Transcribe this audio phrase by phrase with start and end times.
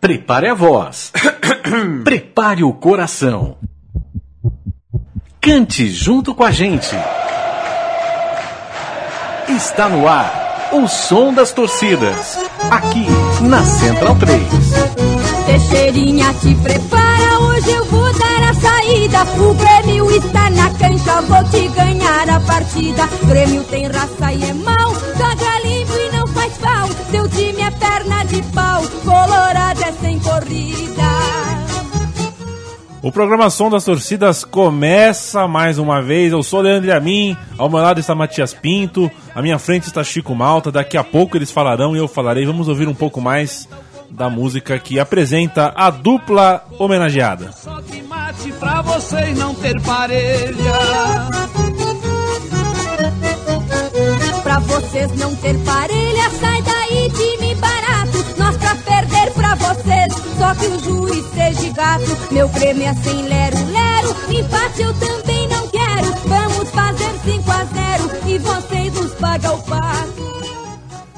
[0.00, 1.12] Prepare a voz.
[2.04, 3.58] Prepare o coração.
[5.38, 6.96] Cante junto com a gente.
[9.46, 12.38] Está no ar o som das torcidas.
[12.70, 13.06] Aqui
[13.42, 14.42] na Central 3.
[15.44, 19.22] Teixeirinha, te prepara, hoje eu vou dar a saída.
[19.38, 23.06] O Grêmio está na cancha, vou te ganhar a partida.
[23.26, 26.88] Grêmio tem raça e é mau, joga limpo e não faz pau.
[27.10, 28.49] Seu time é perna de pau,
[29.10, 31.10] colorado é sem corrida.
[33.02, 36.32] O programação das torcidas começa mais uma vez.
[36.32, 40.34] Eu sou Leandro Amin, ao meu lado está Matias Pinto, à minha frente está Chico
[40.34, 40.70] Malta.
[40.70, 42.44] Daqui a pouco eles falarão e eu falarei.
[42.44, 43.66] Vamos ouvir um pouco mais
[44.10, 47.52] da música que apresenta a dupla homenageada.
[47.52, 50.74] Só que mate pra vocês não ter parelha.
[54.42, 58.19] Pra vocês não ter parelha, sai daí time barato.
[58.70, 62.32] Pra perder pra vocês, só que o juiz seja gato.
[62.32, 66.14] Meu prêmio é sem lero-lero, empate eu também não quero.
[66.28, 70.40] Vamos fazer 5 a 0 e vocês nos pagam o pato.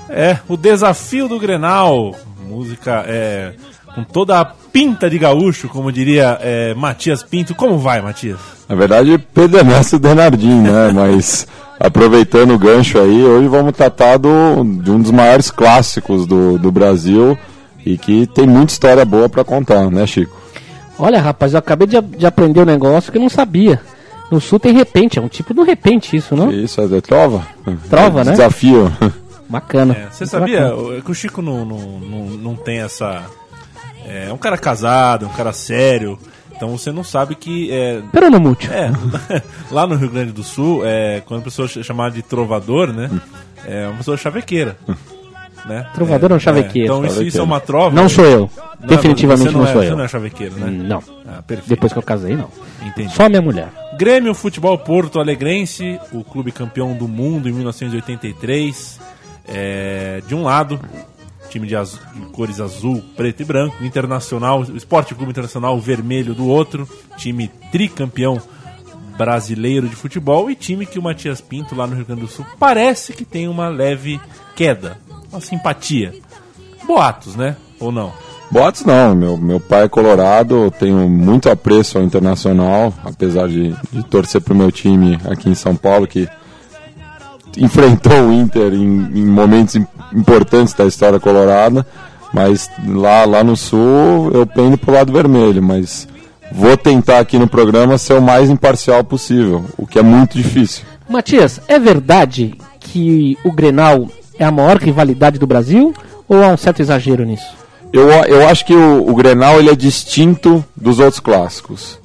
[0.08, 2.16] É, o desafio do Grenal.
[2.48, 3.52] Música é,
[3.94, 7.54] com toda a pinta de gaúcho, como diria é, Matias Pinto.
[7.54, 8.40] Como vai, Matias?
[8.72, 10.90] Na verdade, Pedro Ernesto Denardim, né?
[10.96, 11.46] Mas
[11.78, 16.72] aproveitando o gancho aí, hoje vamos tratar do, de um dos maiores clássicos do, do
[16.72, 17.36] Brasil
[17.84, 20.34] e que tem muita história boa para contar, né, Chico?
[20.98, 23.78] Olha, rapaz, eu acabei de, de aprender um negócio que eu não sabia.
[24.30, 26.50] No sul tem repente, é um tipo de repente isso, não?
[26.50, 27.46] Isso é trova?
[27.90, 28.30] Trova, é né?
[28.30, 28.90] Desafio.
[29.50, 29.92] Bacana.
[29.94, 33.22] É, você sabia o- que o Chico não, não, não, não tem essa.
[34.08, 36.18] É um cara casado, é um cara sério.
[36.62, 37.72] Então você não sabe que.
[37.72, 38.70] É, Peronomútil.
[38.72, 38.92] é,
[39.68, 43.10] lá no Rio Grande do Sul, é, quando a pessoa é chamada de trovador, né?
[43.66, 44.76] É uma pessoa chavequeira.
[45.66, 45.84] Né?
[45.92, 46.86] Trovador ou chavequeiro?
[46.86, 47.94] então isso, isso é uma trova.
[47.94, 48.48] Não sou eu.
[48.80, 49.96] Não, Definitivamente você não, é, sou Você eu.
[49.96, 50.70] não é chavequeiro, né?
[50.70, 51.02] Não.
[51.26, 51.42] Ah.
[51.66, 52.48] Depois que eu casei, não.
[52.80, 53.12] Entendi.
[53.12, 53.68] Só minha mulher.
[53.98, 59.00] Grêmio Futebol Porto Alegrense, o clube campeão do mundo em 1983.
[59.48, 60.78] É, de um lado,
[61.52, 63.84] time de, de cores azul, preto e branco.
[63.84, 66.88] Internacional, Esporte Clube Internacional vermelho do outro.
[67.16, 68.40] Time tricampeão
[69.16, 70.50] brasileiro de futebol.
[70.50, 73.48] E time que o Matias Pinto, lá no Rio Grande do Sul, parece que tem
[73.48, 74.20] uma leve
[74.56, 74.98] queda,
[75.30, 76.14] uma simpatia.
[76.86, 77.56] Boatos, né?
[77.78, 78.12] Ou não?
[78.50, 84.02] Boatos não, meu, meu pai é colorado, tenho muito apreço ao Internacional, apesar de, de
[84.04, 86.28] torcer pro meu time aqui em São Paulo, que
[87.58, 91.86] enfrentou o Inter em, em momentos im- importantes da história colorada,
[92.32, 96.08] mas lá, lá no Sul eu pendo pro lado vermelho, mas
[96.50, 100.84] vou tentar aqui no programa ser o mais imparcial possível, o que é muito difícil.
[101.08, 104.08] Matias, é verdade que o Grenal
[104.38, 105.94] é a maior rivalidade do Brasil?
[106.28, 107.44] Ou há um certo exagero nisso?
[107.92, 111.98] Eu, eu acho que o, o Grenal ele é distinto dos outros clássicos.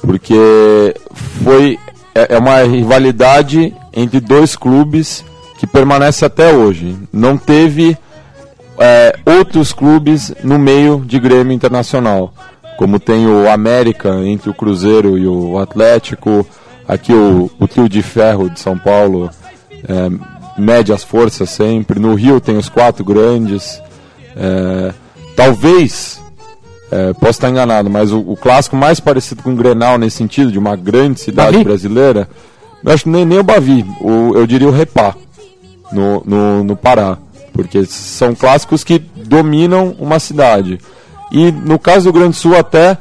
[0.00, 0.94] Porque
[1.42, 1.78] foi
[2.14, 5.24] é, é uma rivalidade entre dois clubes
[5.58, 6.96] que permanece até hoje.
[7.12, 7.96] Não teve
[8.78, 12.32] é, outros clubes no meio de Grêmio Internacional.
[12.76, 16.46] Como tem o América entre o Cruzeiro e o Atlético.
[16.86, 19.30] Aqui o, o trio de ferro de São Paulo
[19.88, 22.00] é, mede as forças sempre.
[22.00, 23.80] No Rio tem os quatro grandes.
[24.36, 24.92] É,
[25.36, 26.20] talvez,
[26.90, 30.52] é, posso estar enganado, mas o, o clássico mais parecido com o Grenal nesse sentido,
[30.52, 31.64] de uma grande cidade Bavi?
[31.64, 32.28] brasileira,
[32.84, 35.14] eu acho nem, nem o Bavi, o, eu diria o Repá,
[35.92, 37.18] no, no, no Pará.
[37.52, 40.80] Porque são clássicos que dominam uma cidade.
[41.30, 42.98] E no caso do Grande Sul, até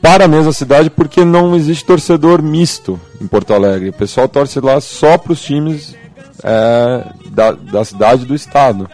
[0.00, 3.88] para a mesma cidade, porque não existe torcedor misto em Porto Alegre.
[3.88, 5.96] O pessoal torce lá só para os times
[6.44, 8.88] é, da, da cidade e do estado.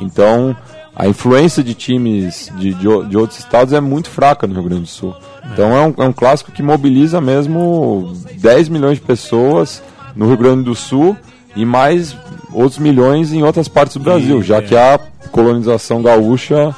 [0.00, 0.56] Então,
[0.96, 4.82] a influência de times de, de, de outros estados é muito fraca no Rio Grande
[4.82, 5.14] do Sul.
[5.52, 9.82] Então, é um, é um clássico que mobiliza mesmo 10 milhões de pessoas
[10.16, 11.14] no Rio Grande do Sul
[11.54, 12.16] e mais
[12.50, 14.62] outros milhões em outras partes do Brasil, E, já é.
[14.62, 14.98] que a
[15.30, 16.74] colonização gaúcha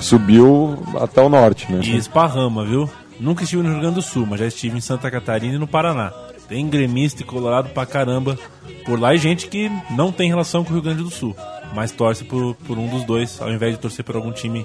[0.00, 1.80] subiu até o norte, né?
[1.82, 2.88] E esparrama, viu?
[3.18, 5.66] Nunca estive no Rio Grande do Sul, mas já estive em Santa Catarina e no
[5.66, 6.10] Paraná.
[6.48, 8.38] Tem gremista e colorado pra caramba
[8.86, 11.36] por lá e gente que não tem relação com o Rio Grande do Sul,
[11.74, 14.64] mas torce por, por um dos dois, ao invés de torcer por algum time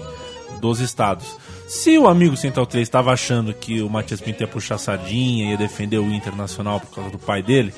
[0.59, 1.35] dos estados.
[1.67, 5.57] Se o amigo Central 3 estava achando que o Matias Pinto ia puxar sardinha, ia
[5.57, 7.73] defender o Internacional por causa do pai dele,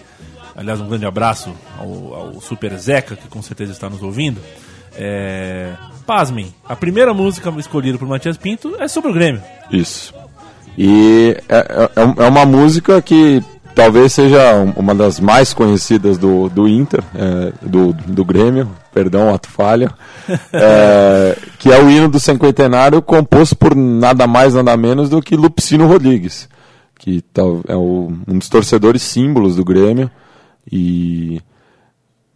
[0.55, 4.41] aliás, um grande abraço ao, ao Super Zeca, que com certeza está nos ouvindo.
[4.95, 5.73] É...
[6.05, 9.41] Pasmem, a primeira música escolhida por Matias Pinto é sobre o Grêmio.
[9.71, 10.13] Isso.
[10.77, 13.43] E é, é, é uma música que
[13.77, 19.31] talvez seja um- uma das mais conhecidas do, do Inter, é, do, do Grêmio, perdão,
[19.33, 19.91] ato falha,
[20.51, 25.35] é, que é o hino do cinquentenário composto por nada mais, nada menos do que
[25.37, 26.49] Lupicino Rodrigues,
[26.99, 27.23] que
[27.67, 30.09] é o- um dos torcedores símbolos do Grêmio.
[30.71, 31.39] E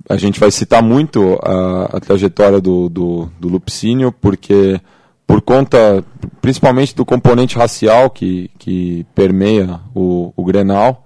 [0.07, 4.79] a gente vai citar muito a, a trajetória do, do, do Lupicínio, porque
[5.27, 6.03] por conta,
[6.39, 11.05] principalmente do componente racial que, que permeia o, o Grenal,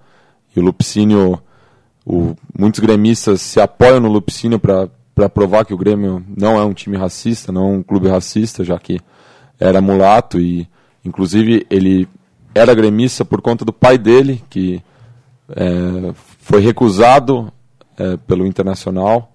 [0.56, 1.40] e o Lupicínio,
[2.06, 4.90] o, muitos gremistas se apoiam no Lupicínio para
[5.30, 8.78] provar que o Grêmio não é um time racista, não é um clube racista, já
[8.80, 9.00] que
[9.60, 10.68] era mulato e,
[11.04, 12.08] inclusive, ele
[12.54, 14.82] era gremista por conta do pai dele, que
[15.50, 17.52] é, foi recusado
[17.98, 19.32] é, pelo Internacional.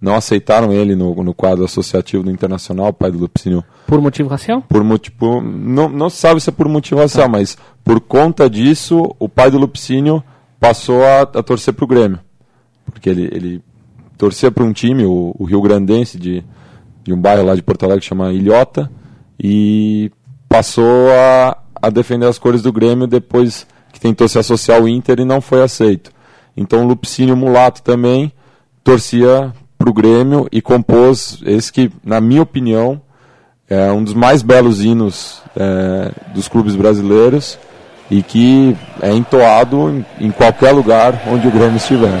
[0.00, 4.62] Não aceitaram ele no, no quadro associativo do Internacional, pai do Lupicínio, Por motivo racial?
[4.62, 5.40] por motivo.
[5.40, 9.58] Não, não sabe se é por motivo racial, mas por conta disso, o pai do
[9.58, 10.22] Lupicínio
[10.64, 12.18] passou a, a torcer para o Grêmio.
[12.86, 13.62] Porque ele, ele
[14.16, 16.42] torcia para um time, o, o Rio Grandense, de,
[17.02, 18.90] de um bairro lá de Porto Alegre que chama Ilhota,
[19.38, 20.10] e
[20.48, 25.20] passou a, a defender as cores do Grêmio depois que tentou se associar ao Inter
[25.20, 26.10] e não foi aceito.
[26.56, 28.32] Então o Lupicínio Mulato também
[28.82, 33.02] torcia para o Grêmio e compôs esse que, na minha opinião,
[33.68, 37.58] é um dos mais belos hinos é, dos clubes brasileiros
[38.10, 42.20] e que é entoado em, qualquer lugar onde o Grêmio estiver.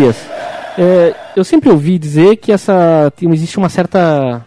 [0.00, 0.16] Matias,
[0.78, 4.44] é, eu sempre ouvi dizer que essa existe uma certa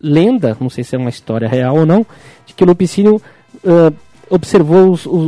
[0.00, 2.06] lenda, não sei se é uma história real ou não,
[2.46, 3.20] de que o Lupicínio
[3.66, 3.92] ah,
[4.30, 5.26] observou os, os-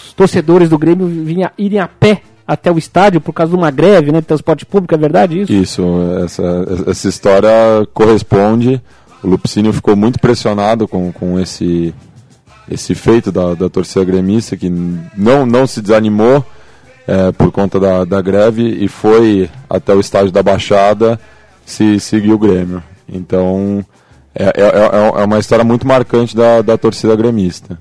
[0.00, 3.70] os torcedores do Grêmio vinha, irem a pé até o estádio por causa de uma
[3.70, 5.52] greve né, de transporte público, é verdade isso?
[5.52, 5.82] Isso,
[6.24, 7.50] essa, essa história
[7.94, 8.80] corresponde.
[9.22, 11.94] O Lupicínio ficou muito pressionado com, com esse,
[12.70, 14.68] esse feito da, da torcida gremista, que
[15.16, 16.44] não, não se desanimou
[17.06, 21.18] é, por conta da, da greve e foi até o estádio da Baixada
[21.66, 22.82] se seguir o Grêmio.
[23.08, 23.84] Então,
[24.34, 27.78] é, é, é- é uma história muito marcante da, da torcida gremista.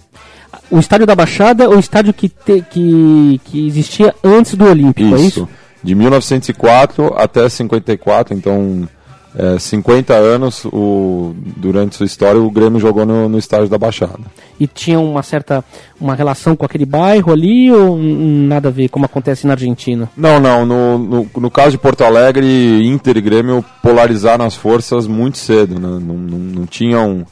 [0.72, 5.16] O estádio da Baixada ou o estádio que, te- que, que existia antes do Olímpico,
[5.16, 5.48] é isso?
[5.84, 8.88] De 1904 até 54, então
[9.36, 14.20] é, 50 anos o, durante sua história o Grêmio jogou no, no estádio da Baixada.
[14.60, 15.64] E tinha uma certa
[16.00, 20.10] uma relação com aquele bairro ali ou nada a ver, como acontece na Argentina?
[20.18, 25.06] Não, não, no, no, no caso de Porto Alegre, Inter e Grêmio polarizaram as forças
[25.06, 25.88] muito cedo, né?
[25.88, 27.26] não, não, não tinham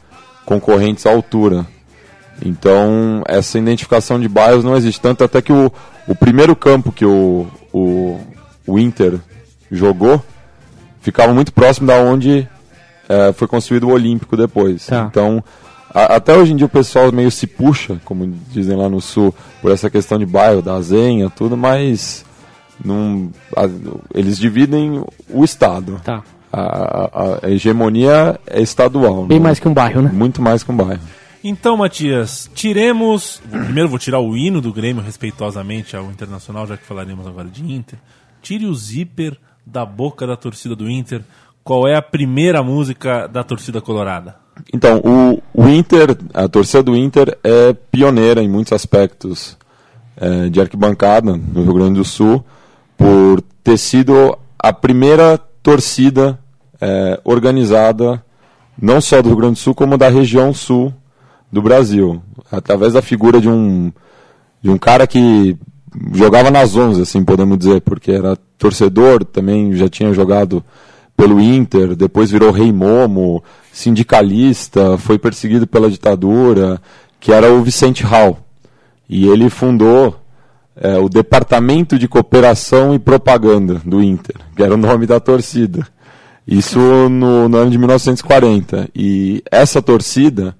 [0.46, 1.66] concorrentes à altura.
[2.46, 5.02] Então essa identificação de bairros não existe.
[5.02, 5.72] Tanto até que o,
[6.08, 8.20] o primeiro campo que o, o,
[8.68, 9.20] o Inter
[9.72, 10.22] jogou
[11.12, 12.48] ficava muito próximo da onde
[13.10, 14.86] eh, foi construído o Olímpico depois.
[14.88, 15.08] Tá.
[15.10, 15.44] Então,
[15.94, 19.34] a- até hoje em dia o pessoal meio se puxa, como dizem lá no sul,
[19.62, 22.26] por essa questão de bairro, da Zenha, tudo, mas
[22.84, 23.70] não, a-
[24.14, 26.02] eles dividem o Estado.
[26.04, 26.22] Tá.
[26.52, 29.26] A, a- a hegemonia é estadual.
[29.26, 30.12] Bem não- mais que um bairro, né?
[30.14, 31.02] Muito mais que um bairro.
[31.44, 33.42] Então, Matias, tiremos.
[33.50, 37.64] Primeiro vou tirar o hino do Grêmio respeitosamente ao Internacional, já que falaremos agora de
[37.72, 37.98] Inter.
[38.42, 39.38] Tire o zíper
[39.72, 41.22] da boca da torcida do Inter.
[41.64, 44.36] Qual é a primeira música da torcida colorada?
[44.74, 49.58] Então, o, o Inter, a torcida do Inter é pioneira em muitos aspectos
[50.16, 52.44] eh, de arquibancada no Rio Grande do Sul,
[52.98, 56.40] por ter sido a primeira torcida
[56.80, 58.24] eh, organizada,
[58.82, 60.94] não só do Rio Grande do Sul, como da região sul
[61.52, 62.22] do Brasil,
[62.52, 63.92] através da figura de um,
[64.62, 65.58] de um cara que
[66.14, 70.64] jogava nas 11, assim podemos dizer, porque era torcedor, também já tinha jogado
[71.16, 76.80] pelo Inter, depois virou rei momo, sindicalista, foi perseguido pela ditadura,
[77.20, 78.38] que era o Vicente Hall.
[79.10, 80.16] E ele fundou
[80.76, 85.88] é, o Departamento de Cooperação e Propaganda do Inter, que era o nome da torcida.
[86.48, 88.90] Isso no, no ano de 1940.
[88.96, 90.56] E essa torcida,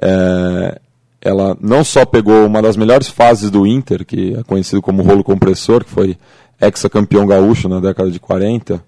[0.00, 0.80] é,
[1.24, 5.22] ela não só pegou uma das melhores fases do Inter, que é conhecido como rolo
[5.22, 6.18] compressor, que foi
[6.60, 8.84] ex-campeão gaúcho na década de 40,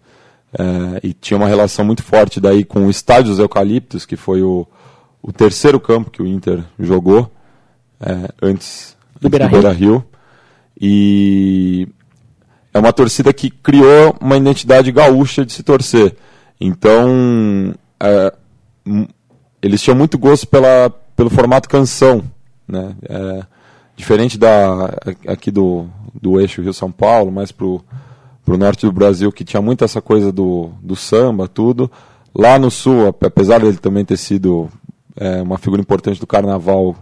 [0.56, 4.42] é, e tinha uma relação muito forte daí com o Estádio dos Eucaliptos, que foi
[4.42, 4.66] o,
[5.22, 7.30] o terceiro campo que o Inter jogou
[8.00, 10.04] é, antes Do Beira-Rio.
[10.80, 11.86] E
[12.72, 16.16] é uma torcida que criou uma identidade gaúcha de se torcer.
[16.60, 18.32] Então, é,
[19.62, 22.22] eles tinham muito gosto pela, pelo formato canção,
[22.66, 22.94] né?
[23.08, 23.42] É,
[23.96, 24.86] diferente da
[25.26, 25.86] aqui do,
[26.20, 27.82] do eixo Rio-São Paulo, mais pro,
[28.44, 31.90] pro norte do Brasil, que tinha muito essa coisa do, do samba, tudo.
[32.34, 34.68] Lá no sul, ap- apesar dele também ter sido
[35.16, 36.96] é, uma figura importante do carnaval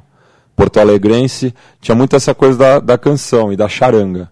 [0.54, 4.30] porto-alegrense, tinha muito essa coisa da, da canção e da charanga.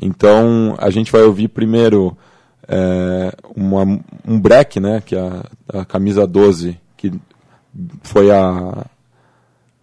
[0.00, 2.16] Então, a gente vai ouvir primeiro
[2.68, 3.82] é, uma,
[4.26, 7.12] um break, né, que é a, a camisa 12, que
[8.02, 8.86] foi a,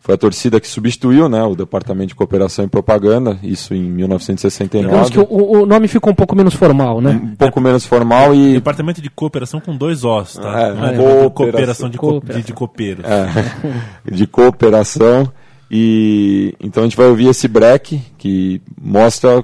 [0.05, 4.85] foi a torcida que substituiu né, o Departamento de Cooperação e Propaganda, isso em 1969.
[4.89, 7.11] Digamos que o, o nome ficou um pouco menos formal, né?
[7.23, 10.59] Um pouco menos formal e Departamento de cooperação com dois Os, tá?
[10.61, 11.29] É, Não é cooperação.
[11.31, 12.41] cooperação de, co Cooperação.
[12.41, 13.05] de, de copeiros.
[13.05, 15.31] É, de cooperação.
[15.71, 19.41] E então a gente vai ouvir esse break que mostra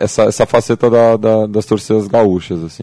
[0.00, 2.82] essa, essa faceta da, da- das torcidas gaúchas, assim.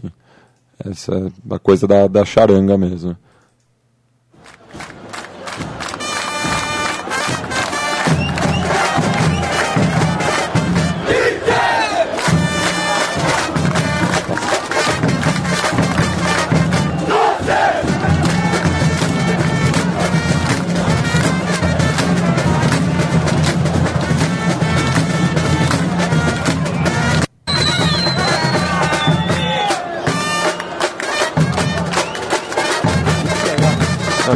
[0.82, 3.14] Essa a coisa da, da charanga mesmo.
[34.26, 34.30] E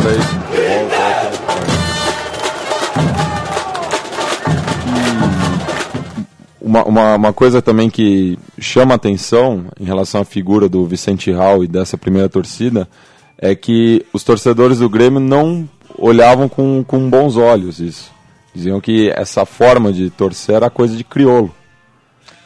[6.60, 11.64] Uma, uma, uma coisa também que chama atenção em relação à figura do Vicente Hall
[11.64, 12.88] e dessa primeira torcida
[13.36, 15.68] é que os torcedores do Grêmio não
[15.98, 18.12] olhavam com, com bons olhos isso.
[18.54, 21.52] Diziam que essa forma de torcer era coisa de crioulo.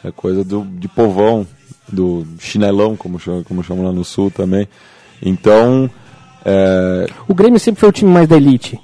[0.03, 1.45] É coisa do, de povão,
[1.87, 4.67] do chinelão, como como chamam lá no sul também.
[5.21, 5.87] Então,
[6.45, 8.79] é, O Grêmio sempre foi o time mais da elite.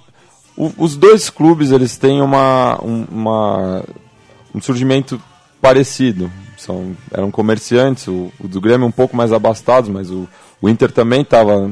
[0.58, 3.84] o- os dois clubes eles têm uma, um, uma-
[4.54, 5.22] um surgimento
[5.62, 6.30] parecido.
[6.58, 10.28] São, eram comerciantes, o, o do Grêmio um pouco mais abastados, mas o,
[10.62, 11.70] o Inter também estava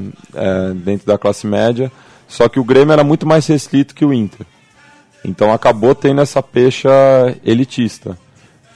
[0.84, 1.92] dentro da classe média,
[2.28, 4.46] só que o Grêmio era muito mais restrito que o Inter.
[5.24, 6.90] Então acabou tendo essa pecha
[7.46, 8.18] elitista.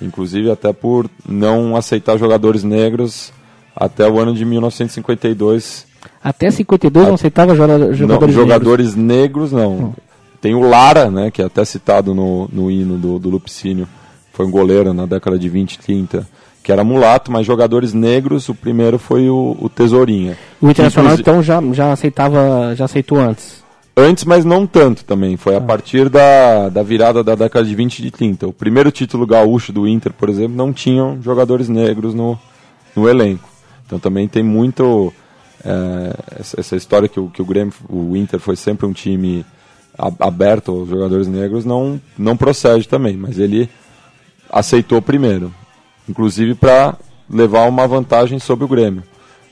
[0.01, 3.31] Inclusive até por não aceitar jogadores negros
[3.75, 5.87] até o ano de 1952
[6.23, 9.93] Até 52 não aceitava jora- não, jogadores jogadores negros não.
[10.41, 13.87] Tem o Lara, né, que é até citado no, no hino do, do Lupicínio.
[14.33, 16.27] Foi um goleiro na década de 20 e 30,
[16.63, 20.37] que era mulato, mas jogadores negros, o primeiro foi o, o Tesourinha.
[20.61, 23.63] O Internacional Inclusi- então já, já aceitava, já aceitou antes.
[23.95, 25.37] Antes, mas não tanto também.
[25.37, 28.47] Foi a partir da, da virada da década de 20 e de 30.
[28.47, 32.37] O primeiro título gaúcho do Inter, por exemplo, não tinham jogadores negros no,
[32.95, 33.47] no elenco.
[33.85, 35.13] Então também tem muito
[35.65, 39.45] é, essa, história que o, que o Grêmio, o Inter foi sempre um time
[40.19, 43.15] aberto aos jogadores negros, não, não procede também.
[43.15, 43.69] Mas ele
[44.49, 45.53] aceitou primeiro.
[46.07, 46.95] Inclusive para
[47.29, 49.03] levar uma vantagem sobre o Grêmio.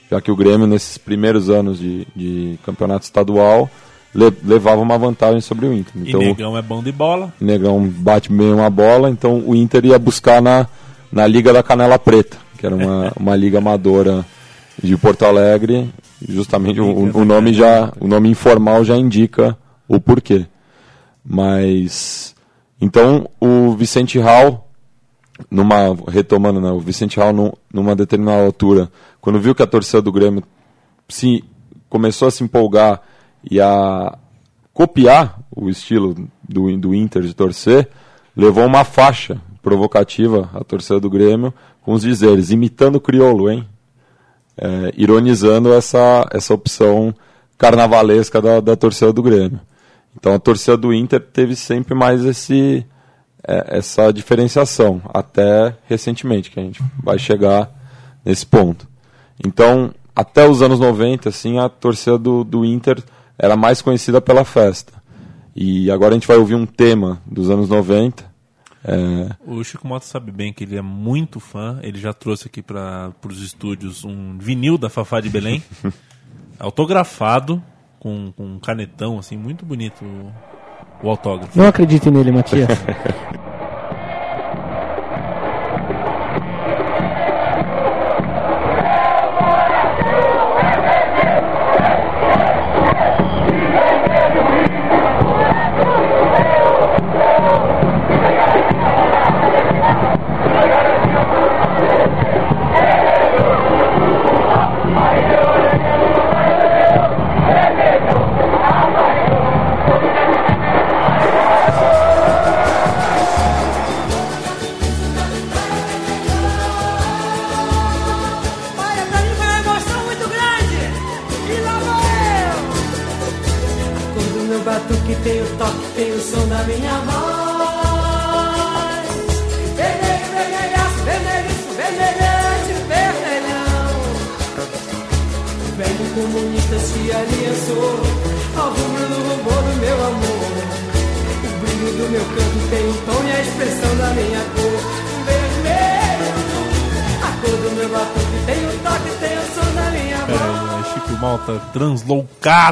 [0.09, 3.69] Já que o Grêmio, nesses primeiros anos de, de campeonato estadual,
[4.13, 5.93] le- levava uma vantagem sobre o Inter.
[6.03, 7.33] E Então, Negão é bom de bola.
[7.39, 10.67] Negão bate bem uma bola, então o Inter ia buscar na,
[11.09, 14.25] na Liga da Canela Preta, que era uma, uma liga amadora
[14.81, 15.89] de Porto Alegre.
[16.27, 20.45] Justamente o, o nome já, o nome informal já indica o porquê.
[21.25, 22.35] Mas
[22.79, 24.67] então o Vicente Hall,
[25.49, 30.01] numa retomando, né, o Vicente Hall num- numa determinada altura, quando viu que a torcida
[30.01, 30.43] do Grêmio
[31.07, 31.43] se
[31.89, 33.01] começou a se empolgar
[33.49, 34.17] e a
[34.73, 36.15] copiar o estilo
[36.47, 37.89] do, do Inter de torcer,
[38.35, 43.67] levou uma faixa provocativa à torcida do Grêmio com os dizeres, imitando o crioulo, hein?
[44.57, 47.15] É, ironizando essa, essa opção
[47.57, 49.59] carnavalesca da, da torcida do Grêmio.
[50.15, 52.85] Então a torcida do Inter teve sempre mais esse,
[53.47, 57.71] é, essa diferenciação, até recentemente, que a gente vai chegar
[58.23, 58.87] nesse ponto.
[59.43, 63.01] Então, até os anos 90, assim, a torcida do, do Inter
[63.37, 64.93] era mais conhecida pela festa.
[65.55, 68.30] E agora a gente vai ouvir um tema dos anos 90,
[68.83, 71.79] É, O Chico Mota sabe bem que ele é muito fã.
[71.83, 75.63] Ele já trouxe aqui para os estúdios um vinil da Fafá de Belém,
[76.59, 77.61] autografado
[77.99, 80.31] com, com um canetão assim muito bonito o,
[81.05, 81.57] o autógrafo.
[81.57, 82.69] Não acredite nele, Matias.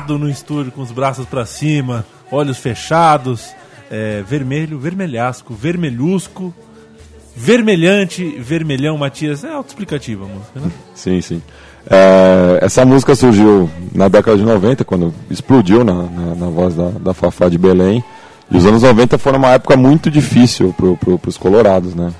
[0.08, 3.54] no estúdio com os braços pra cima, olhos fechados,
[3.90, 6.54] é, vermelho, vermelhasco, vermelhusco,
[7.36, 9.44] vermelhante, vermelhão, Matias.
[9.44, 10.72] É autoexplicativa a música, né?
[10.96, 11.42] sim, sim.
[11.90, 16.90] É, essa música surgiu na década de 90, quando explodiu na, na, na voz da,
[16.90, 18.04] da Fafá de Belém.
[18.52, 22.12] E os anos 90 foram uma época muito difícil para pro, os colorados, né?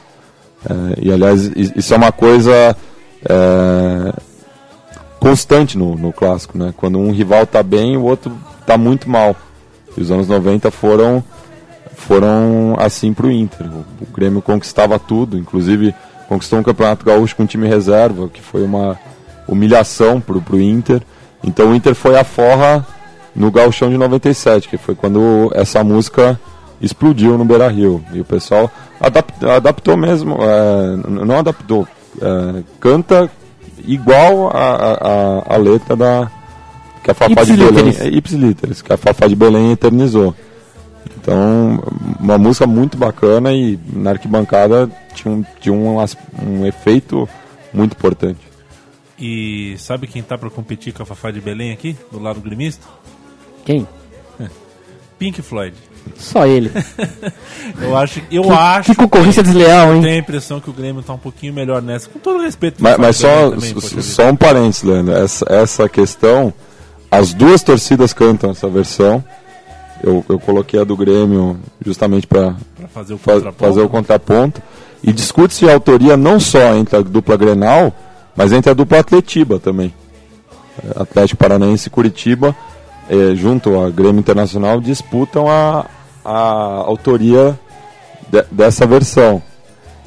[0.68, 2.76] É, e aliás, isso é uma coisa
[3.24, 3.79] é,
[5.30, 6.74] constante no, no clássico, né?
[6.76, 9.36] Quando um rival tá bem, o outro tá muito mal.
[9.96, 11.24] E os anos 90 foram
[11.96, 13.68] foram assim pro Inter.
[13.68, 15.94] O, o Grêmio conquistava tudo, inclusive
[16.28, 18.98] conquistou um campeonato gaúcho com time reserva, que foi uma
[19.48, 21.02] humilhação pro, pro Inter.
[21.44, 22.86] Então o Inter foi a forra
[23.36, 26.40] no gauchão de 97, que foi quando essa música
[26.82, 28.04] explodiu no Beira-Rio.
[28.14, 31.88] E o pessoal adap- adaptou mesmo, é, não adaptou,
[32.20, 33.30] é, canta
[33.86, 36.32] igual a, a, a- letra da
[37.04, 40.36] que a Fafá de Belém, é, Ipsis literis, que a Fafá de Belém eternizou.
[41.18, 41.82] Então,
[42.20, 45.98] uma música muito bacana e na arquibancada tinha um, tinha um,
[46.46, 47.28] um efeito
[47.74, 48.40] muito importante.
[49.18, 52.86] E sabe quem tá pra competir com a Fafá de Belém aqui, do lado gremista?
[53.66, 53.88] Quem?
[55.20, 55.76] Pink Floyd.
[56.18, 56.72] Só ele.
[57.80, 60.02] Eu acho, eu Que, acho que concorrência desleal, hein?
[60.02, 62.82] tenho a impressão que o Grêmio tá um pouquinho melhor nessa, com todo respeito.
[62.82, 65.14] Mas, mas só, também, só um parênteses, Leandro.
[65.16, 66.52] Essa, essa questão,
[67.12, 69.24] as duas torcidas cantam essa versão.
[70.04, 72.56] Eu, eu coloquei a do Grêmio justamente para
[72.94, 73.64] fazer o fa contraponto.
[73.64, 74.62] fazer o contraponto.
[75.04, 77.94] E discute-se a autoria não só entre a dupla Grenal,
[78.36, 79.94] mas entre a dupla Atletiba também.
[80.84, 82.56] É, Atlético Paranaense e Curitiba,
[83.10, 85.86] eh, junto ao Grêmio Internacional, disputam a,
[86.24, 86.32] a
[86.86, 87.58] autoria
[88.32, 89.42] de- dessa versão.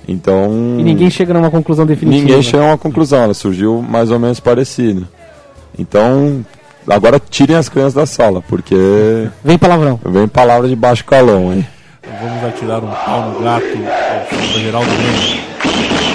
[0.08, 0.50] Então.
[0.78, 2.26] E ninguém chega numa conclusão definitiva.
[2.26, 5.02] Ninguém chega a uma conclusão, ela surgiu mais ou menos parecida.
[5.78, 6.44] Então,
[6.88, 8.74] agora tirem as crianças da sala, porque
[9.44, 10.00] Vem palavrão.
[10.04, 11.66] vem palavra de baixo calão, hein?
[12.20, 16.12] Vamos atirar um pau no gato ao do Geraldo Grêmio.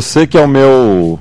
[0.00, 1.18] Você que é o meu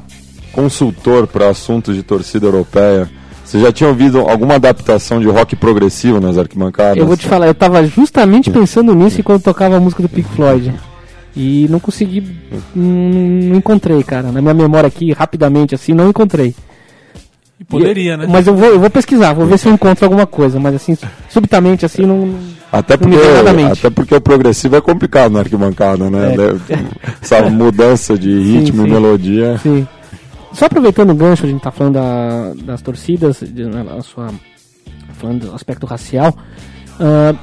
[0.51, 3.09] consultor para assuntos de torcida europeia,
[3.43, 6.97] você já tinha ouvido alguma adaptação de rock progressivo nas arquibancadas?
[6.97, 10.29] Eu vou te falar, eu tava justamente pensando nisso enquanto tocava a música do Pink
[10.29, 10.73] Floyd.
[11.35, 12.23] E não consegui,
[12.75, 14.31] não encontrei, cara.
[14.31, 16.53] Na minha memória aqui, rapidamente assim, não encontrei.
[17.59, 18.27] E poderia, E- né?
[18.29, 20.59] Mas eu vou, eu vou pesquisar, vou ver se eu encontro alguma coisa.
[20.59, 20.97] Mas assim,
[21.29, 22.35] subitamente assim, não.
[22.71, 26.35] Até Não porque, até porque o progressivo é complicado na arquibancada, né?
[26.35, 27.15] É.
[27.21, 28.87] Essa mudança de ritmo sim.
[28.87, 29.57] e melodia.
[29.57, 29.87] Sim.
[30.53, 34.27] Só aproveitando o gancho, a gente tá falando da- das torcidas, de- a sua,
[35.13, 36.35] falando do aspecto racial.
[36.99, 37.33] ah,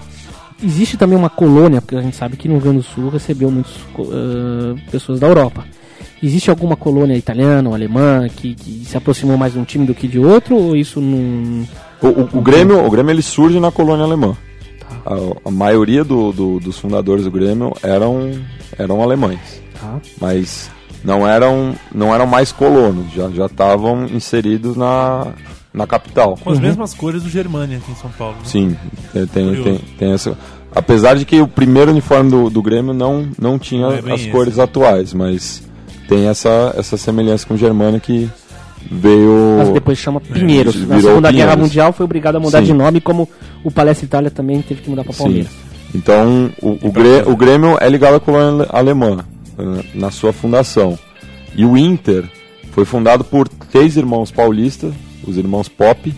[0.62, 3.50] existe também uma colônia, porque a gente sabe que no Rio Grande do Sul recebeu
[3.50, 3.72] muitas
[4.90, 5.64] pessoas da Europa.
[6.24, 9.94] Existe alguma colônia italiana ou alemã que, que se aproximou mais de um time do
[9.94, 10.56] que de outro?
[10.56, 11.66] Ou isso não.
[12.00, 14.36] O, o- o Grêmio, o Grêmio ele surge na colônia alemã.
[15.04, 18.30] A, a maioria do- do- dos fundadores do Grêmio eram,
[18.78, 20.00] eram alemães, Tá?
[20.20, 20.70] mas
[21.04, 25.26] não eram, não eram mais colonos, já já estavam inseridos na,
[25.74, 26.38] na capital.
[26.42, 28.34] Com as mesmas cores do Germânia aqui em São Paulo.
[28.36, 28.42] né?
[28.44, 28.76] Sim,
[29.12, 30.38] tem, tem, tem, tem essa.
[30.74, 34.20] Apesar de que o primeiro uniforme do, do Grêmio não, não tinha Não é as
[34.22, 34.30] esse.
[34.30, 35.62] cores atuais, mas
[36.08, 38.28] tem essa, essa semelhança com o Germânia que
[38.90, 39.56] veio.
[39.58, 40.74] Mas depois chama Pinheiros.
[40.86, 41.58] Na Segunda Guerra Pinheiros.
[41.58, 42.66] Mundial foi obrigado a mudar Sim.
[42.66, 43.28] de nome, como
[43.62, 45.50] o Palestra Itália também teve que mudar para Palmeiras.
[45.94, 49.24] Então, o, o, Grê- o Grêmio é ligado à colônia alemã
[49.94, 50.98] na sua fundação.
[51.54, 52.24] E o Inter
[52.72, 54.92] foi fundado por três irmãos paulistas,
[55.26, 56.12] os irmãos Pop.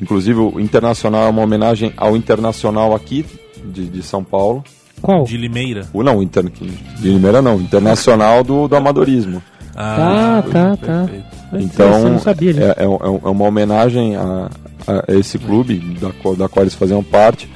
[0.00, 3.24] Inclusive, o Internacional é uma homenagem ao Internacional aqui
[3.64, 4.64] de, de São Paulo.
[5.02, 5.24] Qual?
[5.24, 5.86] De Limeira.
[5.92, 9.42] O, não, Inter, de Limeira não, Internacional do, do Amadorismo.
[9.74, 11.04] Tá, tá, tá.
[11.04, 11.26] perfeito.
[11.52, 12.66] Então, não sabia disso.
[12.66, 14.50] é, é um- é uma homenagem a,
[14.86, 17.48] a esse clube da qual, da qual eles faziam parte.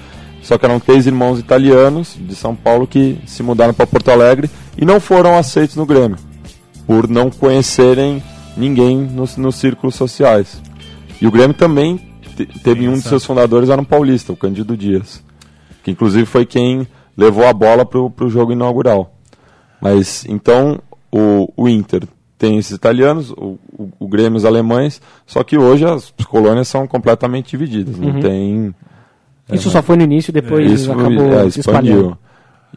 [0.43, 4.51] Só que eram três irmãos italianos de São Paulo que se mudaram para Porto Alegre
[4.77, 6.17] e não foram aceitos no Grêmio,
[6.87, 8.23] por não conhecerem
[8.57, 10.61] ninguém nos, nos círculos sociais.
[11.21, 12.01] E o Grêmio também
[12.37, 15.23] te- teve um de seus fundadores, era um paulista, o Cândido Dias,
[15.85, 16.87] que inclusive foi quem
[17.21, 19.15] levou a bola para o jogo inaugural.
[19.81, 20.81] Mas então
[21.13, 22.05] o, o Inter
[22.39, 26.87] tem esses italianos, o, o, o Grêmio os alemães, só que hoje as colônias são
[26.87, 27.99] completamente divididas.
[27.99, 28.75] Não tem.
[29.53, 32.17] Isso só foi no início, depois Isso acabou é, expandiu.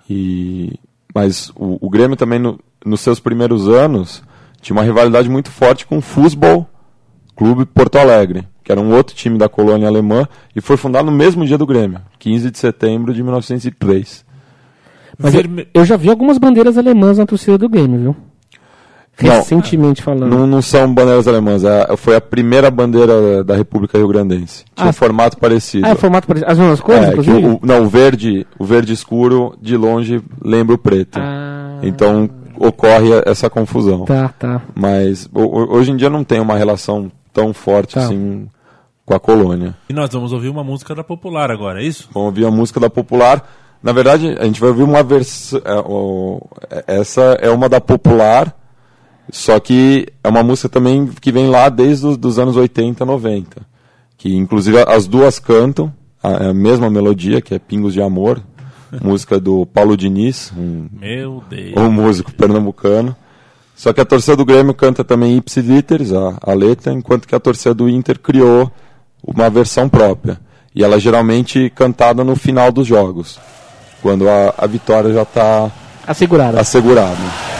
[0.09, 0.73] E,
[1.15, 4.21] mas o, o Grêmio também, no- nos seus primeiros anos,
[4.59, 6.67] tinha uma rivalidade muito forte com o Futebol
[7.35, 11.15] Clube Porto Alegre, que era um outro time da colônia alemã, e foi fundado no
[11.15, 14.22] mesmo dia do Grêmio, 15 de setembro de 1903.
[15.17, 18.15] Mas eu, Verme- eu já vi algumas bandeiras alemãs na torcida do Grêmio, viu?
[19.21, 19.29] Não.
[19.35, 20.27] Recentemente falando.
[20.35, 24.65] Não, não são bandeiras alemãs, é- foi a primeira bandeira da República Rio Grandense.
[24.75, 25.85] Tinha Ah, um formato parecido.
[25.85, 26.51] Ah, é formato parecido.
[26.51, 30.73] As mesmas cores, É, o, o- não, o verde, o verde escuro de longe lembra
[30.73, 31.19] o preto.
[31.21, 34.05] Ah, Então ocorre essa confusão.
[34.05, 34.61] tá, tá.
[34.73, 38.01] Mas ho- hoje em dia não tem uma relação tão forte Tá.
[38.05, 38.47] assim
[39.05, 39.75] com a colônia.
[39.89, 42.09] E nós vamos ouvir uma música da Popular agora, é isso?
[42.13, 43.47] Vamos ouvir a música da Popular.
[43.83, 45.61] Na verdade, a gente vai ouvir uma versão.
[46.87, 48.55] essa é uma da Popular,
[49.29, 53.61] só que é uma música também que vem lá desde os dos anos 80, 90.
[54.17, 55.93] Que inclusive as duas cantam
[56.23, 58.41] a, a mesma melodia, que é Pingos de Amor,
[59.03, 61.73] música do Paulo Diniz, um Meu Deus.
[61.75, 63.13] um músico pernambucano.
[63.75, 67.39] Só que a torcida do Grêmio canta também Ipsiliteris, a, a letra, enquanto que a
[67.39, 68.71] torcida do Inter criou
[69.21, 70.39] uma versão própria.
[70.75, 73.39] E ela é geralmente cantada no final dos jogos,
[74.03, 75.71] quando a, a vitória já está
[76.05, 76.59] Assegurada.
[76.59, 77.52] assegurada.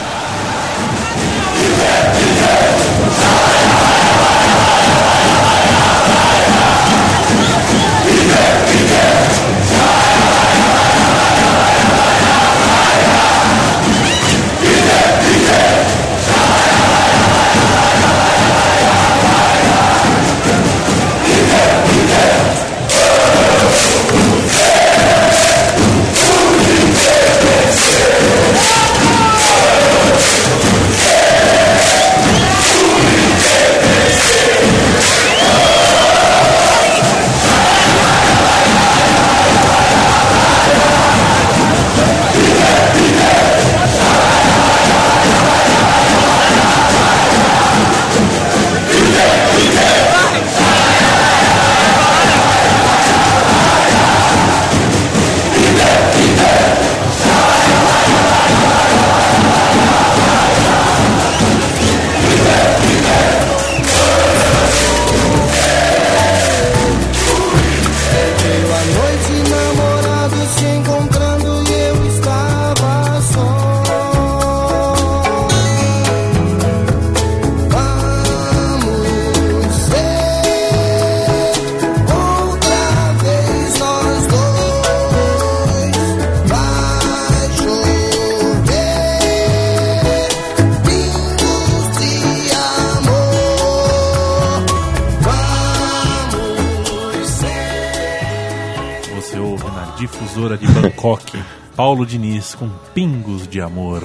[101.93, 104.03] Paulo Diniz com Pingos de Amor.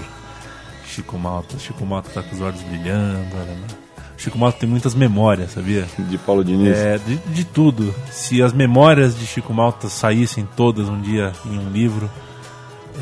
[0.87, 1.59] Chico Malta.
[1.59, 3.35] Chico Malta tá com os olhos brilhando.
[3.35, 4.05] olha lá.
[4.15, 5.87] Chico Malta tem muitas memórias, sabia?
[5.99, 6.77] De Paulo Diniz.
[6.77, 7.95] É, de, de tudo.
[8.11, 12.11] Se as memórias de Chico Malta saíssem todas um dia em um livro,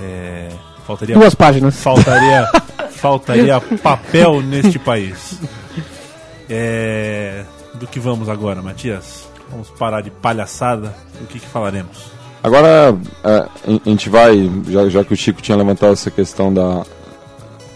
[0.01, 0.51] é,
[0.87, 1.81] faltaria Duas páginas.
[1.81, 2.49] faltaria
[2.95, 5.41] faltaria papel neste país.
[6.49, 7.45] É,
[7.75, 9.29] do que vamos agora, Matias?
[9.51, 10.95] Vamos parar de palhaçada.
[11.21, 12.16] Do que, que falaremos?
[12.47, 16.85] Agora é, a gente vai, já, já que o Chico tinha levantado essa questão da,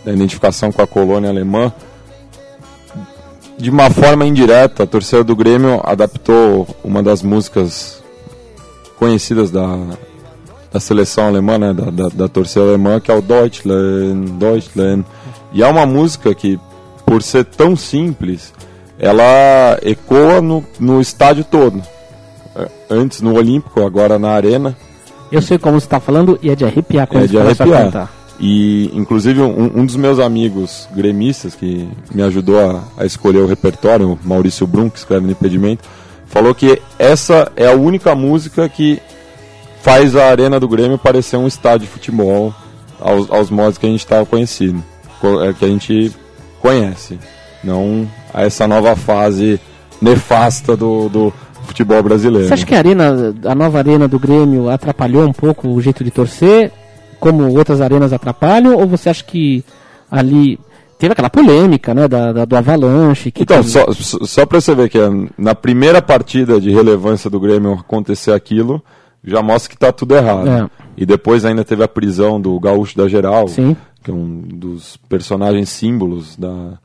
[0.05, 1.73] da identificação com a colônia alemã,
[3.59, 8.01] de uma forma indireta, a torcida do Grêmio adaptou uma das músicas
[8.97, 9.77] conhecidas da,
[10.73, 15.05] da seleção alemã, né, da, da, da torcida alemã, que é o Deutschland, Deutschland.
[15.53, 16.61] E é uma música que,
[17.05, 18.55] por ser tão simples,
[19.01, 21.83] ela ecoa no, no estádio todo.
[22.57, 24.77] É, Antes no Olímpico, agora na Arena.
[25.31, 27.85] Eu sei como você tá falando e é de arrepiar quando É de arrepiar.
[27.85, 28.13] cantar.
[28.41, 33.47] E, inclusive, um, um dos meus amigos gremistas, que me ajudou a, a escolher o
[33.47, 35.85] repertório, o Maurício Brum, que escreve no Impedimento,
[36.27, 39.01] falou que essa é a única música que
[39.83, 42.53] faz a Arena do Grêmio parecer um estádio de futebol
[42.99, 44.83] aos, aos modos que a gente estava conhecido,
[45.21, 46.11] co- é, que a gente
[46.61, 47.19] conhece.
[47.63, 49.61] Não a essa nova fase
[50.01, 51.33] nefasta do, do
[51.65, 52.47] futebol brasileiro.
[52.49, 56.03] Você acha que a arena, a nova arena do Grêmio atrapalhou um pouco o jeito
[56.05, 56.73] de torcer,
[57.19, 59.65] como outras arenas atrapalham, ou você acha que
[60.11, 60.59] ali
[60.99, 63.31] teve aquela polêmica, né, da, da- do Avalanche?
[63.31, 67.31] Que Então, tem- só, só pra você ver que é, na primeira partida de relevância
[67.31, 68.83] do Grêmio acontecer aquilo,
[69.25, 70.49] já mostra que tá tudo errado.
[70.49, 70.71] É.
[70.97, 73.77] E depois ainda teve a prisão do Gaúcho da Geral, Sim.
[74.03, 76.79] que é um dos personagens símbolos da,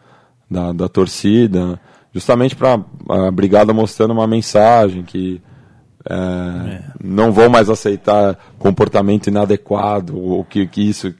[0.49, 1.79] da, da torcida,
[2.15, 5.41] justamente para a brigada mostrando uma mensagem que
[6.09, 11.13] é, não vão mais aceitar comportamento inadequado, ou que, que isso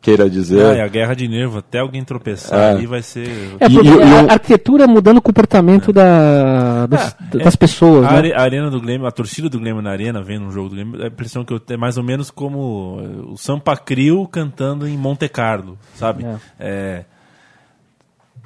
[0.00, 0.76] queira dizer.
[0.76, 2.70] É a guerra de nervo, até alguém tropeçar É.
[2.72, 3.26] ali vai ser.
[3.58, 8.20] É, E- porque e- e a arquitetura mudando o comportamento da, dos- das pessoas, A,
[8.20, 8.32] né?
[8.34, 11.02] a arena do Grêmio, a torcida do Grêmio na arena, vendo um jogo do Grêmio,
[11.02, 14.86] a impressão que eu tenho é mais ou menos como eh, o Sampa Crio cantando
[14.86, 16.26] em Monte Carlo, sabe?
[16.60, 17.06] É.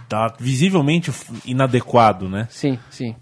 [0.08, 1.12] Tá visivelmente
[1.44, 2.46] inadequado, né?
[2.50, 3.14] Sim, sim.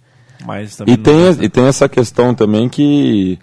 [0.45, 3.39] Mas também E tem, tá- e tem essa questão também que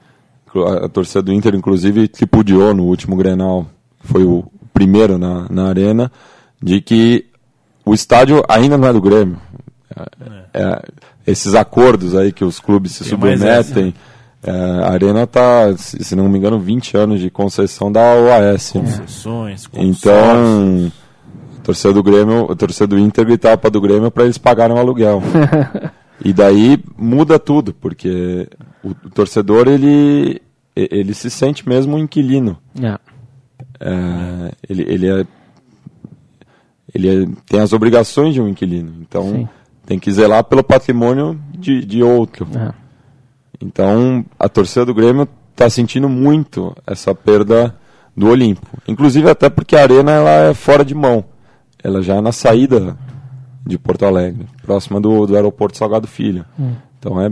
[0.83, 3.65] a, torcida do Inter, inclusive, tripudiou no último Grenal,
[4.01, 6.11] foi o primeiro na, na arena,
[6.61, 7.25] de que
[7.85, 9.37] o estádio ainda não é do Grêmio.
[9.95, 10.81] É, é,
[11.27, 13.93] esses acordos aí que os clubes se Tem submetem.
[14.43, 18.73] é, a arena está, se não me engano, 20 anos de concessão da OAS.
[18.75, 18.81] né?
[18.81, 19.97] concessões, consórcios.
[19.97, 20.91] Então,
[21.63, 24.75] a torcida do Grêmio, a torcida do Inter gritava para do Grêmio para eles pagarem
[24.75, 25.23] o aluguel.
[26.23, 28.49] e daí muda tudo, porque
[28.83, 30.41] o, o torcedor ele
[30.75, 32.57] ele se sente mesmo um inquilino.
[32.81, 32.99] É.
[33.79, 35.25] É, ele ele, é,
[36.93, 38.93] ele é- tem as obrigações de um inquilino.
[38.99, 39.47] Então Sim.
[39.85, 42.45] tem que zelar pelo patrimônio de, de outro.
[42.57, 42.73] É.
[43.61, 47.73] Então, a torcida do Grêmio está sentindo muito essa perda
[48.17, 48.67] do Olimpo.
[48.85, 51.23] Inclusive até porque a arena ela é fora de mão.
[51.83, 52.97] Ela já é na saída
[53.65, 56.45] de Porto Alegre, próxima do, do aeroporto Salgado Filho.
[56.99, 57.27] Então é,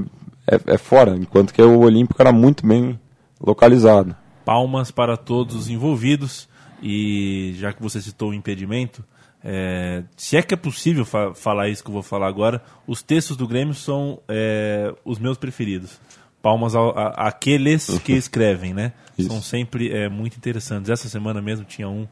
[0.48, 3.00] é, é fora, enquanto que o Olímpico era muito bem
[3.40, 4.16] localizado.
[4.46, 6.50] palmas para todos os envolvidos.
[6.84, 9.04] E já que você citou o impedimento,
[9.44, 13.04] é, se é que é possível fa- falar isso que eu vou falar agora, os
[13.04, 16.00] textos do Grêmio são é, os meus preferidos.
[16.42, 18.94] Palmas ao- a- àqueles que escrevem, né?
[19.16, 19.30] Isso.
[19.30, 20.90] São sempre é, muito interessantes.
[20.90, 22.08] Essa semana mesmo tinha um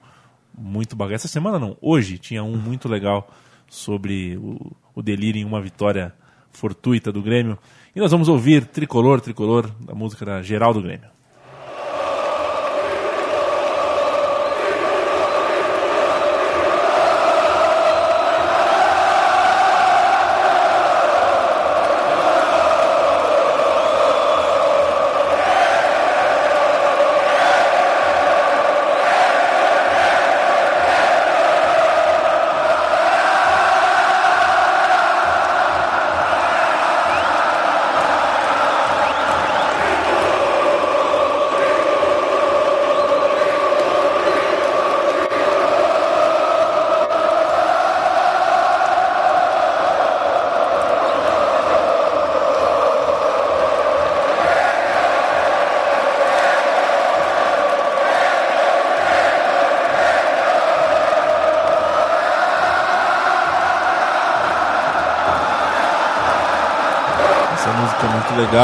[0.59, 1.15] muito bacana.
[1.15, 3.29] Essa semana não, hoje tinha um muito legal
[3.69, 6.13] sobre o, o delírio em uma vitória
[6.51, 7.57] fortuita do Grêmio.
[7.95, 11.18] E nós vamos ouvir Tricolor, Tricolor, da música da Geraldo Grêmio.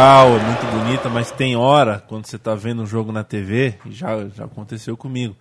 [0.06, 3.76] Legal, é muito bonita, mas tem hora, quando você tá vendo um jogo na TV,
[3.86, 5.36] e já, já aconteceu comigo.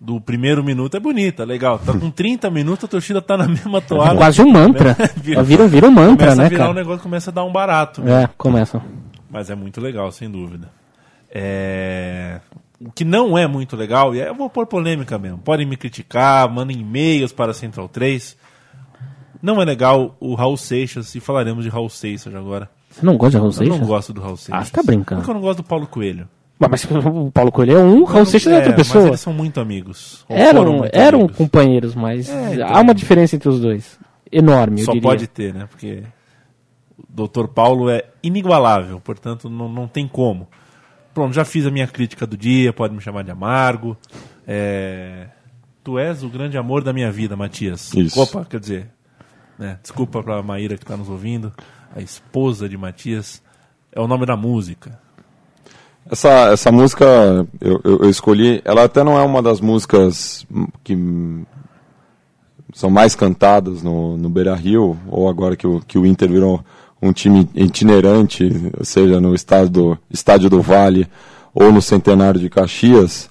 [0.00, 1.78] Do primeiro minuto é bonita, legal.
[1.78, 4.12] Tá com 30 minutos, a torcida tá na mesma toada.
[4.14, 4.94] É quase um mantra.
[5.16, 6.70] Vira- Vira, vira um mantra, começa né, a virar cara?
[6.70, 8.06] um negócio, começa a dar um barato.
[8.06, 8.80] É, começa.
[9.30, 10.70] Mas é muito legal, sem dúvida.
[11.30, 12.40] É,
[12.80, 15.38] O que não é muito legal, e aí eu vou pôr polêmica mesmo.
[15.38, 18.36] Podem me criticar, mandem e-mails para Central 3.
[19.42, 22.70] Não é legal o Raul Seixas, e falaremos de Raul Seixas agora.
[22.90, 23.78] Você não gosta de Raul Eu Seixas?
[23.80, 24.60] não gosto do Raul Seixas.
[24.60, 25.20] Ah, você tá brincando.
[25.20, 26.28] Porque eu não gosto do Paulo Coelho.
[26.58, 29.08] Mas, mas o Paulo Coelho é um, o Raul Eu Seixas é outra Mas pessoa.
[29.08, 30.24] eles são muito amigos.
[30.28, 31.36] Eram, muito eram amigos.
[31.36, 32.68] companheiros, mas É, então.
[32.68, 33.98] há uma diferença entre os dois.
[34.32, 35.08] Enorme, eu Só diria.
[35.08, 35.66] pode ter, né?
[35.70, 36.02] Porque
[36.98, 37.46] o Dr.
[37.48, 40.48] Paulo é inigualável, portanto não, não tem como.
[41.12, 43.96] Pronto, já fiz a minha crítica do dia, pode me chamar de amargo.
[44.46, 45.28] É,
[45.84, 47.92] Tu és o grande amor da minha vida, Matias.
[47.94, 48.20] Isso.
[48.20, 48.88] Opa, quer dizer,
[49.58, 49.78] né?
[49.82, 51.52] desculpa pra Maíra que está nos ouvindo,
[51.94, 53.42] a esposa de Matias.
[53.92, 54.98] É o nome da música.
[56.08, 57.04] Essa, essa música
[57.60, 60.46] eu, eu, eu escolhi, ela até não é uma das músicas
[60.84, 60.96] que
[62.72, 66.64] são mais cantadas no, no Beira Rio, ou agora que o, que o Inter virou
[67.00, 68.50] um time itinerante,
[68.82, 71.08] seja no estádio do, estádio do Vale
[71.54, 73.28] ou no Centenário de Caxias,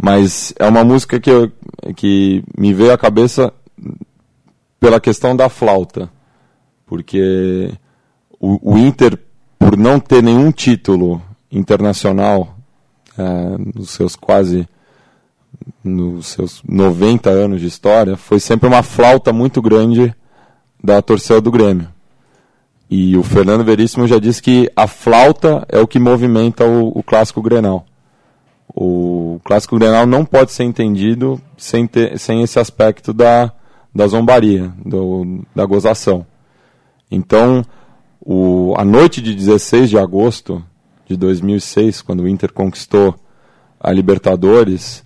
[0.00, 1.50] mas é uma música que, eu,
[1.96, 3.52] que me veio à cabeça
[4.78, 6.10] pela questão da flauta,
[6.86, 7.70] porque
[8.40, 9.18] o, o Inter,
[9.58, 11.22] por não ter nenhum título
[11.52, 12.56] internacional
[13.18, 14.66] eh, nos seus quase
[15.84, 20.14] nos seus 90 anos de história, foi sempre uma flauta muito grande
[20.82, 21.88] da torcida do Grêmio.
[22.88, 27.02] E o Fernando Veríssimo já disse que a flauta é o que movimenta o, o
[27.02, 27.84] clássico Grenal.
[28.74, 33.52] O clássico Grenal não pode ser entendido sem, ter, sem esse aspecto da,
[33.94, 36.26] da zombaria, do, da gozação.
[37.10, 37.64] Então,
[38.20, 40.64] o, a noite de 16 de agosto
[41.06, 43.14] de 2006, quando o Inter conquistou
[43.80, 45.04] a Libertadores,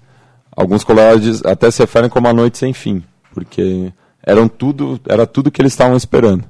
[0.55, 5.50] alguns colegas até se referem como a noite sem fim, porque eram tudo, era tudo
[5.50, 6.44] que eles estavam esperando.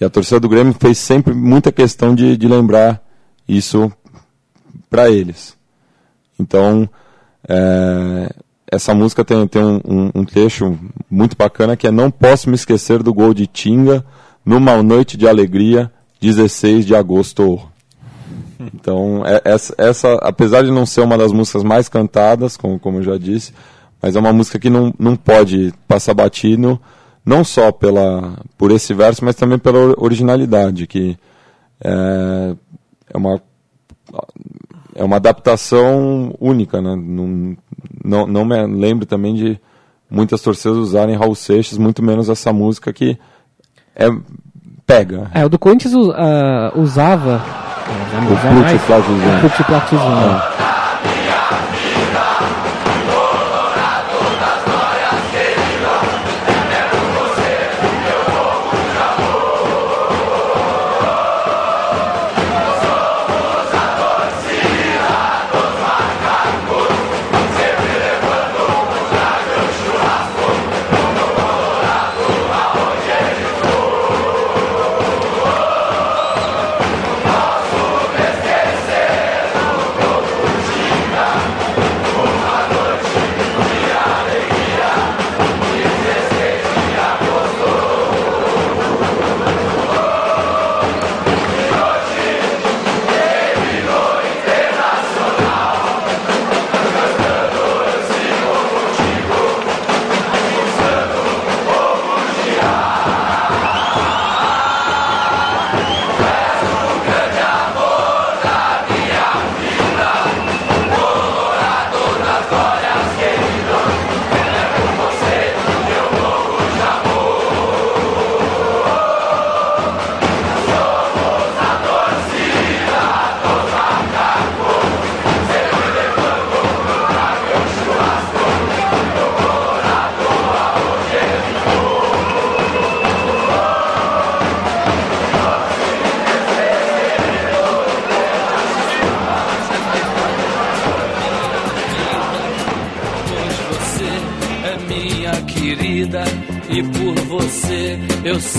[0.00, 3.00] E a torcida do Grêmio fez sempre muita questão de, de lembrar
[3.48, 3.92] isso
[4.90, 5.56] para eles.
[6.38, 6.88] Então,
[7.48, 8.34] é,
[8.70, 10.76] essa música tem, tem um, um, um trecho
[11.08, 14.04] muito bacana que é Não Posso Me Esquecer do Gol de Tinga,
[14.44, 17.60] numa noite de alegria, 16 de agosto.
[18.74, 22.98] Então, é- essa, essa, apesar de não ser uma das músicas mais cantadas, como, como
[22.98, 23.52] eu já disse,
[24.00, 26.80] mas é uma música que não, não pode passar batido,
[27.24, 31.16] não só pela, por esse verso, mas também pela or- originalidade, que
[31.82, 32.54] é,
[33.12, 33.40] é uma
[34.94, 36.94] é uma adaptação única, né?
[36.94, 37.56] Não,
[38.04, 39.60] não, não me lembro também de
[40.08, 43.18] muitas torcidas usarem Raul Seixas, muito menos essa música que
[43.96, 44.06] é
[44.86, 45.30] pega.
[45.32, 47.40] É, o do Corinthians u- ah, usava.
[48.20, 48.26] O.
[49.40, 49.40] Plutiplatizante.
[49.40, 50.42] Plutiplatizante.
[50.52, 50.83] Pois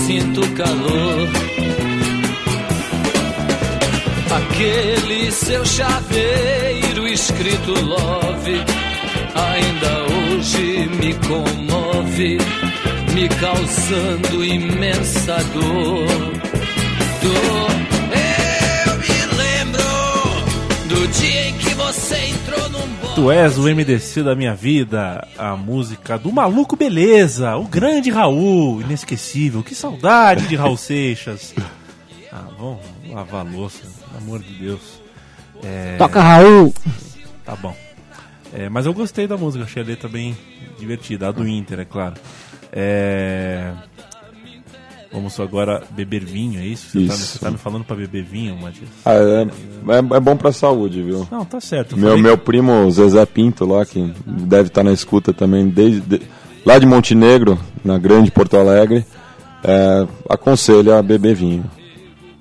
[0.06, 1.28] sinto calor.
[4.30, 8.64] Aquele seu chaveiro escrito love
[9.34, 12.38] ainda hoje me comove,
[13.14, 16.06] me causando imensa dor.
[17.22, 17.70] dor.
[18.86, 19.82] Eu me lembro
[20.86, 22.16] do dia em que você
[23.16, 28.82] Tu és o MDC da minha vida, a música do Maluco Beleza, o grande Raul,
[28.82, 29.62] inesquecível.
[29.62, 31.54] Que saudade de Raul Seixas.
[32.30, 35.00] Ah, vamos lavar a louça, pelo amor de Deus.
[35.64, 36.74] É, Toca Raul.
[37.42, 37.74] Tá bom.
[38.52, 40.36] É, mas eu gostei da música, achei a letra bem
[40.78, 42.16] divertida, a do Inter, é claro.
[42.70, 43.72] É,
[45.12, 46.90] Vamos agora beber vinho, é isso?
[46.90, 47.26] Você, Tá, Isso.
[47.26, 48.88] você tá me falando pra beber vinho, Matias?
[49.04, 51.26] Ah, é, é, é bom pra saúde, viu?
[51.30, 51.92] Não, tá certo.
[51.92, 56.00] eu Meu, falei- meu primo Zezé Pinto lá, que deve estar na escuta também, desde,
[56.00, 56.22] de-
[56.64, 59.06] lá de Montenegro, na grande Porto Alegre,
[59.64, 61.64] é, aconselha a beber vinho.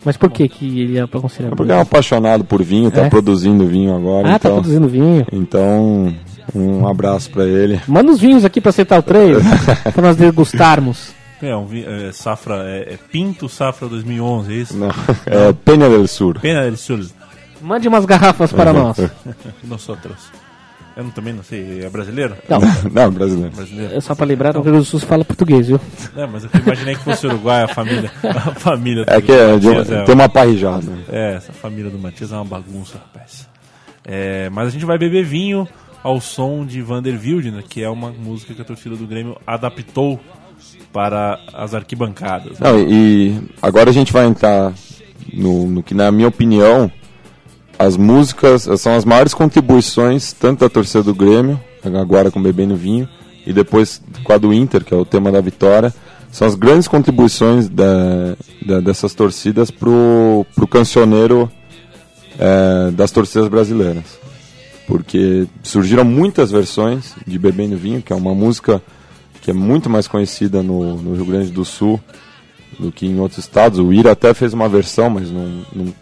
[0.04, 1.54] Mas por que que ele é pra considerar?
[1.54, 3.10] É porque é um apaixonado por vinho, tá É?
[3.10, 4.28] produzindo vinho agora.
[4.28, 5.26] Ah, tá então, produzindo vinho.
[5.32, 6.14] então,
[6.54, 7.80] um abraço pra ele.
[7.88, 9.38] Manda os vinhos aqui pra Central 3,
[9.94, 11.14] pra nós degustarmos.
[11.42, 14.78] É, um vi- é, safra, é, é Pinto Safra 2011, é isso?
[14.78, 14.90] Não,
[15.26, 16.40] é Penha del Sur.
[16.40, 17.06] Pena del Sul.
[17.62, 18.98] Mande umas garrafas para nós.
[19.64, 20.16] Nosotros.
[20.96, 22.38] Eu não, também não sei, é brasileiro?
[22.48, 22.60] Não,
[22.90, 23.54] Não, brasileiro.
[23.54, 23.94] Brasileiro.
[23.98, 25.80] é só pra lembrar, no Rio Grande do Sul fala português, viu?
[26.16, 28.10] É, mas eu imaginei que fosse Uruguai, a família.
[28.24, 30.88] A família É que é, Matias é- tem uma parrijada.
[31.12, 33.46] É, essa família do Matias é uma bagunça, rapaz.
[34.06, 35.68] É, mas a gente vai beber vinho
[36.02, 40.18] ao som de Vander Wildner, que é uma música que a torcida do Grêmio adaptou
[40.94, 42.60] para as arquibancadas.
[42.60, 44.74] Não, e agora a gente vai entrar
[45.34, 46.90] no, no que, na minha opinião,
[47.78, 53.08] as músicas são as maiores contribuições, tanto da torcida do Grêmio, agora com Bebendo Vinho,
[53.46, 55.94] e depois com a do Inter, que é o tema da vitória,
[56.32, 58.36] são as grandes contribuições da,
[58.66, 61.50] da- dessas torcidas pro, pro cancioneiro
[62.40, 64.20] é, das torcidas brasileiras.
[64.88, 68.82] Porque surgiram muitas versões de Bebendo Vinho, que é uma música
[69.46, 72.00] que é muito mais conhecida no, no Rio Grande do Sul
[72.80, 73.78] do que em outros estados.
[73.78, 75.94] O Ira até fez uma versão, mas não, não,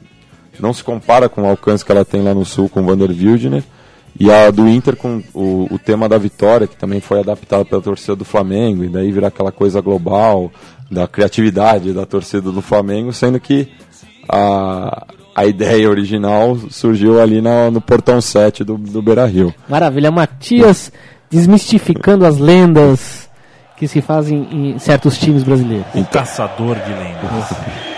[0.61, 3.09] não se compara com o alcance que ela tem lá no Sul com o Vander
[3.09, 3.61] Wildner.
[4.17, 7.81] E a do Inter com o, o tema da vitória, que também foi adaptado pela
[7.81, 10.49] torcida do Flamengo, e daí vira aquela coisa global
[10.89, 13.67] da criatividade da torcida do Flamengo, sendo que
[14.29, 19.53] a, a ideia original surgiu ali na- no portão 7 do, do Beira Rio.
[19.67, 20.93] Maravilha, Matias
[21.29, 23.22] desmistificando as lendas
[23.83, 25.85] que se fazem em certos times brasileiros.
[25.93, 27.92] Um caçador de lendas.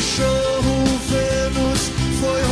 [0.00, 1.90] cachorro Vênus
[2.20, 2.49] foi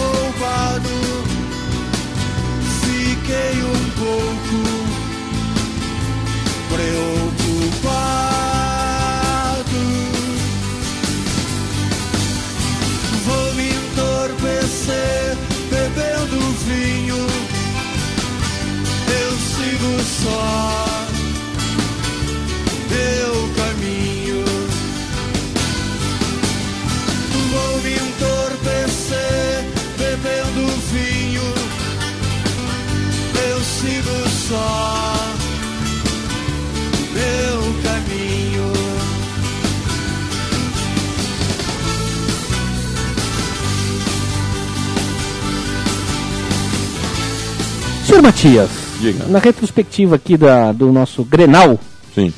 [48.28, 48.68] Matias,
[49.00, 49.24] Diga.
[49.26, 51.80] na retrospectiva aqui da, do nosso Grenal,
[52.14, 52.30] Sim.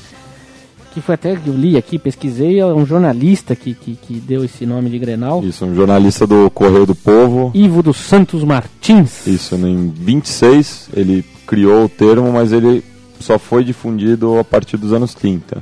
[0.95, 4.45] que foi até que eu li aqui, pesquisei, é um jornalista que, que, que deu
[4.45, 7.51] esse nome de Grenal, Isso, um jornalista do Correio do Povo.
[7.53, 9.27] Ivo dos Santos Martins.
[9.27, 12.85] Isso, em 26 ele criou o termo, mas ele
[13.19, 15.61] só foi difundido a partir dos anos 30.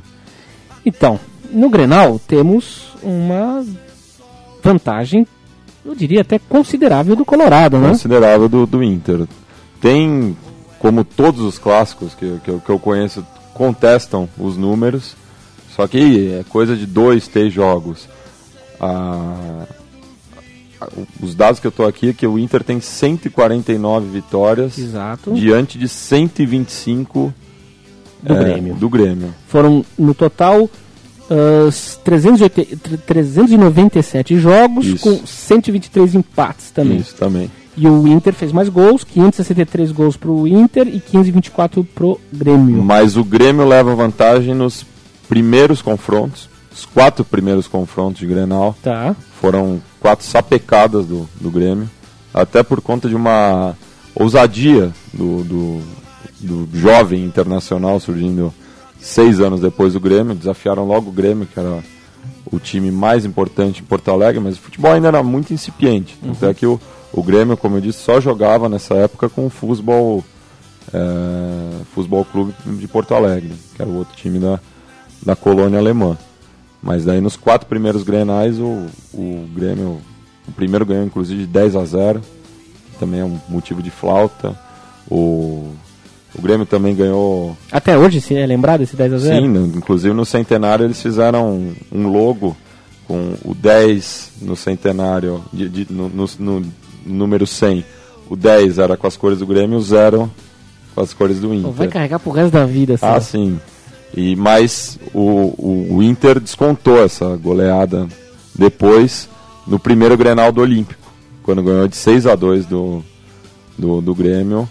[0.85, 1.19] Então,
[1.51, 3.65] no Grenal temos uma
[4.63, 5.25] vantagem,
[5.83, 7.89] eu diria até considerável do Colorado, né?
[7.89, 9.27] Considerável do, do Inter.
[9.81, 10.35] Tem,
[10.79, 15.15] como todos os clássicos que, eu- que, que eu conheço, contestam os números,
[15.75, 18.07] só que é coisa de dois, três jogos.
[18.79, 19.65] Ah,
[21.21, 25.33] os dados que eu estou aqui é que o Inter tem 149 vitórias Exato.
[25.33, 27.33] diante de 125
[28.23, 28.75] Do é, Grêmio.
[28.75, 29.33] do Grêmio.
[29.49, 30.69] Foram no total
[31.29, 31.69] ah,
[32.03, 35.03] 380 tre- 397 jogos Isso.
[35.03, 36.97] com 123 empates também.
[36.97, 37.51] Isso também.
[37.81, 42.83] E o Inter fez mais gols, 563 gols pro Inter e 524 pro Grêmio.
[42.83, 44.85] Mas o Grêmio leva vantagem nos
[45.29, 46.49] primeiros confrontos.
[46.73, 49.15] Os quatro primeiros confrontos de Grenal Tá.
[49.39, 51.89] foram quatro sapecadas do, do Grêmio.
[52.33, 53.75] Até por conta de uma
[54.13, 55.81] ousadia do, do,
[56.41, 58.53] do jovem internacional surgindo
[58.99, 60.35] seis anos depois do Grêmio.
[60.35, 61.81] Desafiaram logo o Grêmio, que era
[62.51, 66.17] o time mais importante em Porto Alegre, mas o futebol ainda era muito incipiente.
[66.29, 66.79] Até que o,
[67.13, 70.23] o Grêmio, como eu disse, só jogava nessa época com o futebol,
[70.93, 74.59] é, futebol Clube de Porto Alegre, que era o outro time da,
[75.25, 76.17] da colônia alemã.
[76.81, 79.99] Mas daí nos quatro primeiros grenais o, o Grêmio,
[80.47, 82.21] o primeiro ganhou inclusive de 10 a 0,
[82.91, 84.57] que também é um motivo de flauta.
[85.11, 85.73] O,
[86.35, 89.65] o Grêmio também ganhou Até hoje, se é lembrado esse 10 a 0 Sim, no-
[89.77, 92.55] inclusive no centenário eles fizeram um, um logo
[93.07, 96.65] com o 10 no centenário, de, de- no, no- no
[97.13, 97.85] número 100.
[98.29, 100.31] O 10 era com as cores do Grêmio o 0
[100.93, 101.71] com as cores do Inter.
[101.71, 103.05] Vai carregar pro resto da vida, assim.
[103.05, 103.59] Ah, sim.
[104.15, 108.07] E, mas o, o, o Inter descontou essa goleada
[108.55, 109.29] depois
[109.67, 111.11] no primeiro Grenal do Olímpico,
[111.43, 113.03] quando ganhou de 6 a 2 do,
[113.77, 114.67] do, do Grêmio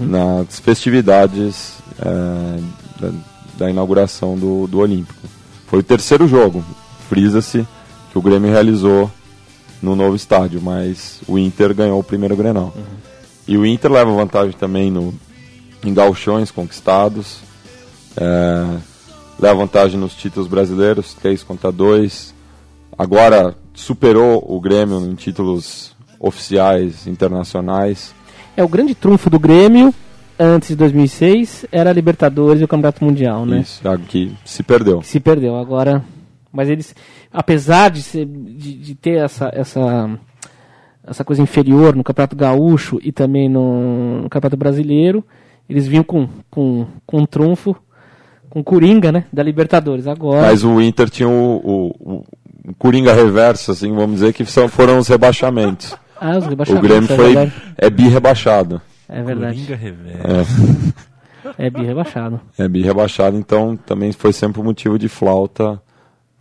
[0.00, 2.60] nas festividades é,
[3.00, 3.12] da,
[3.58, 5.20] da inauguração do, do Olímpico.
[5.66, 6.64] Foi o terceiro jogo,
[7.08, 7.66] frisa-se,
[8.10, 9.10] que o Grêmio realizou
[9.82, 12.72] no novo estádio, mas o Inter ganhou o primeiro Grenal.
[13.46, 15.12] E o Inter leva vantagem também no,
[15.84, 17.40] em galchões conquistados,
[18.16, 18.78] é,
[19.38, 22.32] leva vantagem nos títulos brasileiros, 3 contra 2.
[22.96, 28.14] Agora superou o Grêmio em títulos oficiais internacionais.
[28.56, 29.92] É o grande trunfo do Grêmio
[30.38, 33.60] antes de 2006 era a Libertadores e o Campeonato Mundial, né?
[33.60, 35.00] Isso, algo que se perdeu.
[35.00, 36.04] Que se perdeu agora.
[36.52, 36.94] Mas eles,
[37.32, 40.10] apesar de, ser, de, de ter essa, essa,
[41.06, 45.24] essa coisa inferior no Campeonato Gaúcho e também no, no Campeonato Brasileiro,
[45.68, 47.74] eles vinham com, com, com um trunfo,
[48.50, 49.24] com Coringa, né?
[49.32, 50.06] Da Libertadores.
[50.06, 50.42] Agora.
[50.42, 51.86] Mas o Inter tinha o, o,
[52.18, 52.24] o-
[52.68, 55.96] o Coringa reverso, assim, vamos dizer, que são, foram os rebaixamentos.
[56.20, 57.52] ah, os O rebaixamentos, Grêmio é foi verdade.
[57.78, 58.80] é bi rebaixado.
[59.08, 59.54] É verdade.
[59.66, 60.62] Coringa reverso.
[61.58, 62.40] É, É bi rebaixado.
[62.56, 65.82] é bi rebaixado, então também foi sempre um motivo de flauta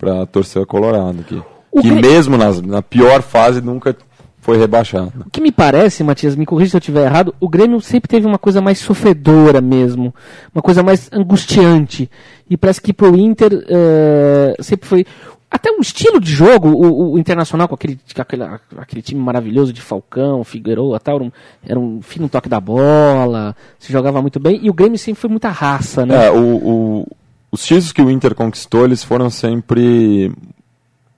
[0.02, 1.40] para torcer colorado que,
[1.72, 3.96] O que Grê- mesmo nas, na pior fase nunca
[4.40, 5.14] foi rebaixado.
[5.28, 8.26] O que me parece, Matias, me corrija se eu estiver errado, o Grêmio sempre teve
[8.26, 10.12] uma coisa mais sofredora mesmo,
[10.56, 12.10] uma coisa mais angustiante.
[12.50, 15.06] E parece que pro Inter eh, sempre foi.
[15.50, 18.44] Até um estilo de jogo, o, o Internacional com aquele, com aquele,
[18.78, 21.32] aquele time maravilhoso de Falcão, Figueiredo tal, era um,
[21.68, 25.30] era um fino toque da bola, se jogava muito bem, e o Grêmio sempre foi
[25.30, 26.28] muita raça, né?
[26.28, 27.08] É, o, o-
[27.52, 30.32] os títulos que o Inter conquistou, eles foram sempre.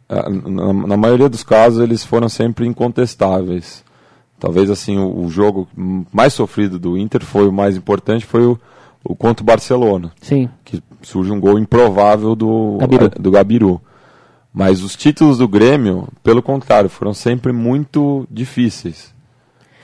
[0.09, 3.83] ah, Na, na maioria dos casos, eles foram sempre incontestáveis.
[4.39, 5.67] Talvez assim o, o jogo
[6.11, 8.59] mais sofrido do Inter foi o mais importante, foi o,
[9.03, 10.49] o contra o Barcelona, Sim.
[10.65, 13.09] que surge um gol improvável do Gabiru.
[13.09, 13.81] do Gabiru.
[14.53, 19.13] Mas os títulos do Grêmio, pelo contrário, foram sempre muito difíceis.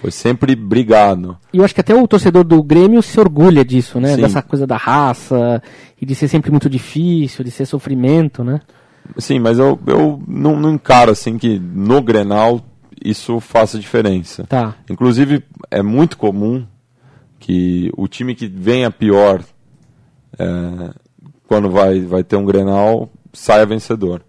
[0.01, 1.37] Foi sempre brigado.
[1.51, 4.15] E eu acho que até o torcedor do Grêmio se orgulha disso, né?
[4.15, 4.21] Sim.
[4.21, 5.61] Dessa coisa da raça,
[6.01, 8.61] e de ser sempre muito difícil, de ser sofrimento, né?
[9.17, 12.61] Sim, mas eu, eu não, não encaro assim que no Grenal
[13.03, 14.45] isso faça diferença.
[14.45, 14.75] Tá.
[14.89, 16.65] Inclusive, é muito comum
[17.39, 19.41] que o time que venha pior
[20.37, 20.93] é,
[21.47, 24.21] quando vai, vai ter um Grenal saia vencedor.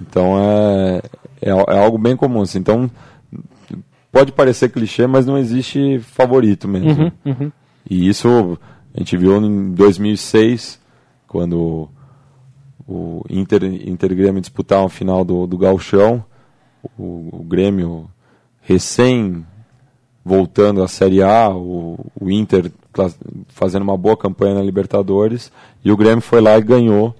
[0.00, 1.02] Então é,
[1.40, 2.42] é, é algo bem comum.
[2.42, 2.58] Assim.
[2.58, 2.90] Então
[4.18, 7.04] pode parecer clichê, mas não existe favorito mesmo.
[7.04, 7.52] Uhum, uhum.
[7.88, 8.58] E isso
[8.92, 10.80] a gente viu em 2006,
[11.28, 11.88] quando
[12.86, 16.24] o Inter, Inter e Grêmio disputaram a final do, do Gauchão,
[16.98, 18.10] o, o Grêmio
[18.60, 19.46] recém
[20.24, 22.72] voltando à Série A, o, o Inter
[23.46, 25.52] fazendo uma boa campanha na Libertadores,
[25.84, 27.14] e o Grêmio foi lá e ganhou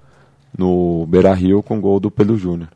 [0.57, 2.71] no Beira-Rio com gol do Pedro Júnior.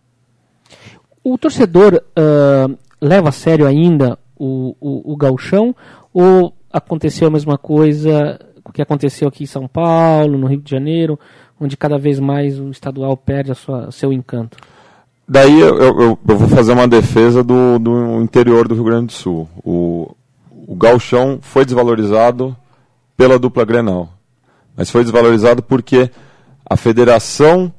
[1.25, 2.70] O torcedor ah,
[3.03, 5.74] leva a sério ainda o, o, o gauchão
[6.14, 8.38] ou aconteceu a mesma coisa
[8.72, 11.18] que aconteceu aqui em São Paulo, no Rio de Janeiro,
[11.61, 14.57] onde cada vez mais o estadual perde a sua, seu encanto?
[15.28, 19.12] Daí eu, eu, eu- vou fazer uma defesa do, do interior do Rio Grande do
[19.12, 19.48] Sul.
[19.64, 20.14] O,
[20.50, 22.57] o gauchão foi desvalorizado
[23.16, 24.09] pela dupla Grenal.
[24.76, 26.11] Mas foi desvalorizado porque
[26.68, 27.72] a federação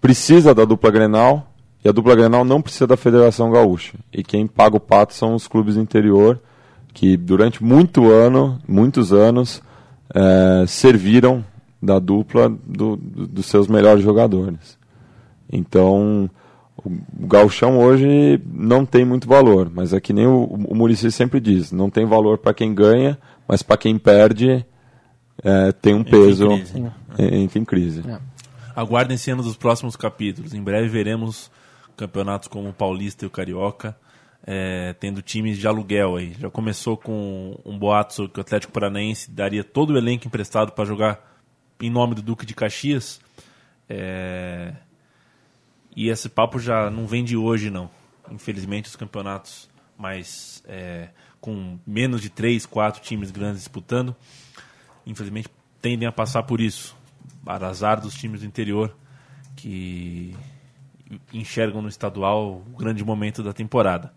[0.00, 1.47] precisa da dupla Grenal
[1.88, 3.94] e a dupla Grenal não precisa da Federação Gaúcha.
[4.12, 6.38] E quem paga o pato são os clubes do interior
[6.92, 9.62] que durante muito ano, muitos anos,
[10.14, 11.44] eh, serviram
[11.80, 14.76] da dupla do- do- dos seus melhores jogadores.
[15.50, 16.28] Então,
[16.84, 16.90] o
[17.26, 21.70] gauchão hoje não tem muito valor, mas é que nem o, o Muricy sempre diz,
[21.72, 23.16] não tem valor para quem ganha,
[23.46, 24.64] mas para quem perde
[25.44, 26.84] é, tem um Entra em peso, crise.
[27.18, 28.02] é, entra em crise.
[28.74, 30.52] Aguardem cena dos próximos capítulos.
[30.54, 31.50] Em breve veremos
[31.98, 33.98] campeonatos como o Paulista e o Carioca,
[34.46, 36.32] é, tendo times de aluguel aí.
[36.38, 40.84] Já começou com um boato que o Atlético Paranaense daria todo o elenco emprestado para
[40.84, 41.36] jogar
[41.80, 43.20] em nome do Duque de Caxias.
[43.88, 44.72] É,
[45.94, 47.90] e esse papo já não vem de hoje, não.
[48.30, 49.68] Infelizmente, os campeonatos
[49.98, 51.08] mais é,
[51.40, 54.14] com menos de três, quatro times grandes disputando,
[55.04, 55.48] infelizmente
[55.82, 56.96] tendem a passar por isso.
[57.44, 58.94] Para azar dos times do interior
[59.56, 60.36] que
[61.32, 64.12] enxergam no estadual o grande momento da temporada.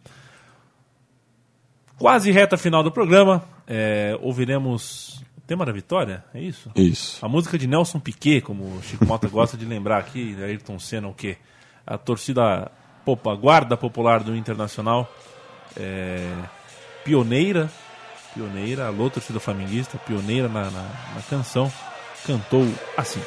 [1.97, 6.71] Quase reta final do programa, é, ouviremos o tema da vitória, é isso?
[6.75, 7.23] Isso.
[7.23, 11.07] A música de Nelson Piquet, como o Chico Mota gosta de lembrar aqui, Ayrton Senna,
[11.07, 11.37] o quê?
[11.85, 12.71] A torcida,
[13.05, 15.13] a guarda popular do Internacional,
[15.77, 16.27] é,
[17.03, 17.69] pioneira,
[18.33, 20.83] pioneira, alô torcida flamenguista, pioneira na, na,
[21.15, 21.71] na canção,
[22.25, 22.67] cantou
[22.97, 23.21] assim.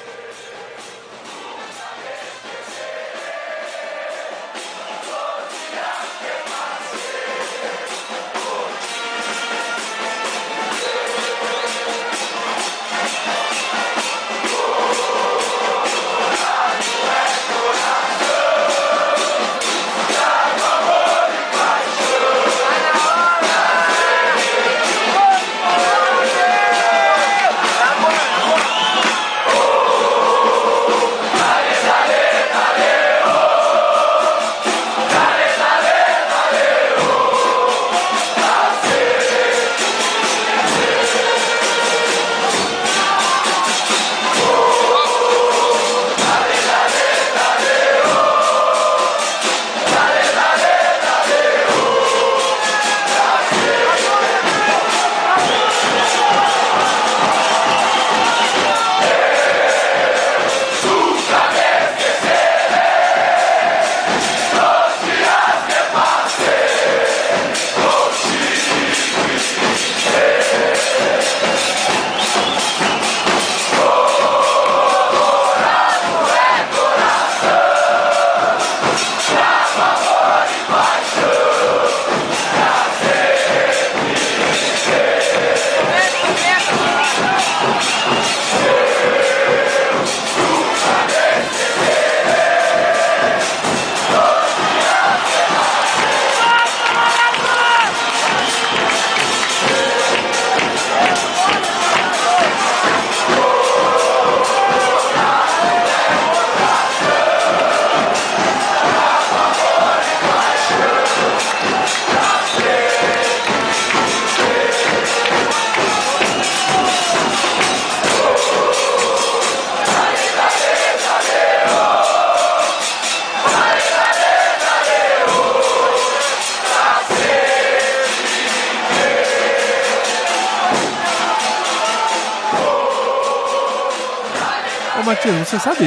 [135.45, 135.85] Você sabe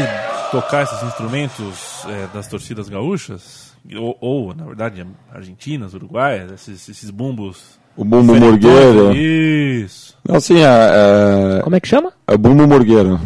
[0.52, 3.74] tocar esses instrumentos é, das torcidas gaúchas?
[3.96, 7.80] Ou, ou, na verdade, argentinas, uruguaias, esses, esses bumbos.
[7.96, 9.16] O bumbo morgueiro.
[9.16, 10.16] Isso.
[10.30, 12.12] Assim, é, é, Como é que chama?
[12.28, 13.20] é o bumbo morgueiro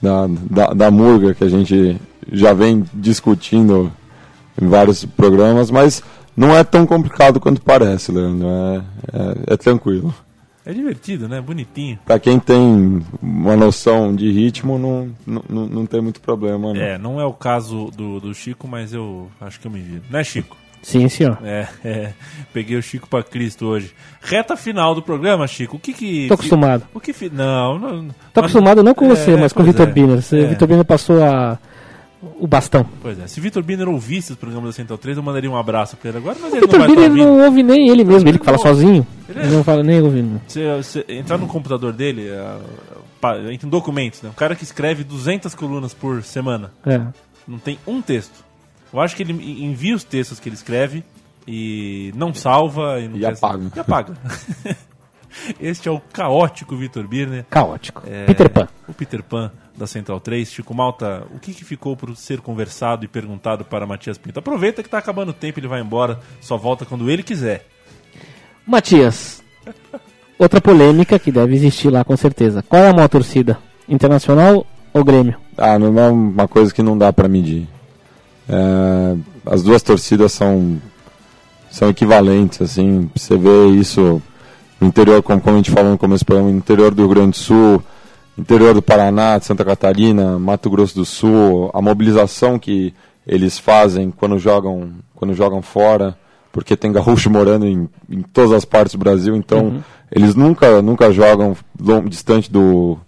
[0.00, 2.00] da, da, da murga que a gente
[2.30, 3.92] já vem discutindo
[4.60, 6.02] em vários programas, mas
[6.36, 8.46] não é tão complicado quanto parece, Leandro.
[8.48, 8.76] É,
[9.12, 10.14] é, é tranquilo.
[10.66, 11.40] É divertido, né?
[11.40, 11.96] Bonitinho.
[12.04, 15.10] Pra quem tem uma noção de ritmo, não,
[15.48, 16.80] não, não- tem muito problema, não.
[16.80, 20.02] É, não é o caso do, do Chico, mas eu acho que eu me viro.
[20.10, 20.56] Né, Chico?
[20.82, 21.38] Sim, senhor.
[21.44, 22.12] É, é,
[22.52, 23.92] peguei o Chico pra Cristo hoje.
[24.20, 25.76] Reta final do programa, Chico.
[25.76, 26.26] O que que.
[26.28, 26.84] Tô acostumado.
[26.94, 28.08] O que fi- Não, não.
[28.32, 29.92] Tô mas- acostumado não com É, você, mas com o Vitor é.
[29.92, 30.20] Biner.
[30.22, 30.46] Você- É.
[30.46, 31.58] Vitor Biner passou a,
[32.22, 32.86] o bastão.
[33.02, 35.96] Pois é, se Vitor Biner ouvisse os programas da Central 3, eu mandaria um abraço
[35.96, 38.04] pra ele agora, mas O ele não Vitor vai estar Biner não ouve nem ele
[38.04, 38.64] mesmo, ele que fala Não.
[38.64, 39.06] sozinho.
[39.28, 40.40] Ele é- Ele não fala nem ouvindo.
[40.46, 44.30] Você, você entrar no computador dele, é, entra em documentos, né?
[44.30, 46.72] Um cara que escreve 200 colunas por semana.
[46.86, 47.00] É.
[47.46, 48.44] Não tem um texto.
[48.92, 51.04] Eu acho que ele en- envia os textos que ele escreve
[51.46, 53.72] e não salva e, não E quer- apaga.
[53.74, 54.14] E apaga.
[55.60, 57.44] este é o caótico Vitor Birner.
[57.50, 58.02] Caótico.
[58.06, 58.68] É, Peter Pan.
[58.88, 60.50] O Peter Pan da Central 3.
[60.50, 64.38] Chico Malta, o que, que ficou por ser conversado e perguntado para Matias Pinto?
[64.38, 67.66] Aproveita que tá acabando o tempo, ele vai embora, só volta quando ele quiser.
[68.66, 69.42] Matias,
[70.38, 72.62] outra polêmica que deve existir lá com certeza.
[72.62, 73.58] Qual é a maior torcida?
[73.88, 75.36] Internacional ou Grêmio?
[75.56, 77.68] Ah, não é uma coisa que não dá pra medir.
[78.48, 80.80] É, as duas torcidas são
[81.70, 83.10] são equivalentes, assim.
[83.14, 84.22] Você vê isso
[84.80, 87.30] no interior, como, como a gente falou no começo do programa, interior do Rio Grande
[87.30, 87.82] do Sul,
[88.38, 92.92] interior do Paraná, de Santa Catarina, Mato Grosso do Sul, a mobilização que
[93.26, 96.16] eles fazem quando jogam quando jogam fora,
[96.52, 101.10] porque tem gaúcho morando em, em todas as partes do Brasil, então eles nunca nunca
[101.10, 102.98] jogam lon- distante do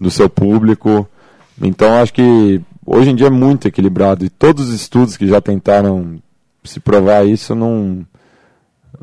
[0.00, 1.06] do seu público.
[1.60, 5.40] Então acho que hoje em dia é muito equilibrado e todos os estudos que já
[5.40, 6.22] tentaram
[6.64, 8.06] se provar isso não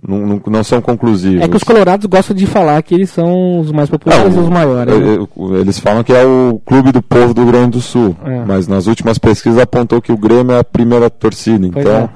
[0.05, 1.41] não, não, não são conclusivos.
[1.43, 4.49] É que os colorados gostam de falar que eles são os mais populares e os
[4.49, 4.93] maiores.
[4.93, 5.15] né?
[5.15, 8.15] é, é, Eles falam que é o clube do povo do Rio Grande do Sul,
[8.23, 8.45] É.
[8.45, 11.67] mas nas últimas pesquisas apontou que o Grêmio é a primeira torcida.
[11.71, 12.09] Pois Então é.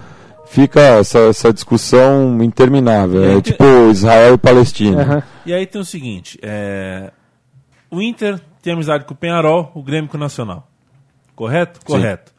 [0.45, 3.23] fica essa, essa discussão interminável.
[3.23, 5.01] É tem- tipo Israel e Palestina.
[5.01, 5.23] Aham.
[5.45, 7.11] E aí tem o seguinte: é,
[7.89, 10.67] o Inter tem amizade com o Penharol, o Grêmio com o Nacional.
[11.35, 11.79] Correto?
[11.83, 12.30] Correto.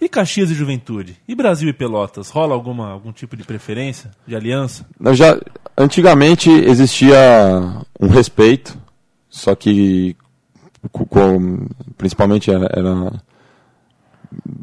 [0.00, 1.16] E Caxias e Juventude?
[1.26, 2.28] E Brasil e Pelotas?
[2.28, 4.86] Rola alguma, algum tipo de preferência, de aliança?
[5.00, 5.40] Nós já
[5.76, 7.16] antigamente existia
[8.00, 8.76] um respeito,
[9.28, 10.14] só que
[10.92, 11.66] co- com-
[11.96, 13.12] principalmente era, era-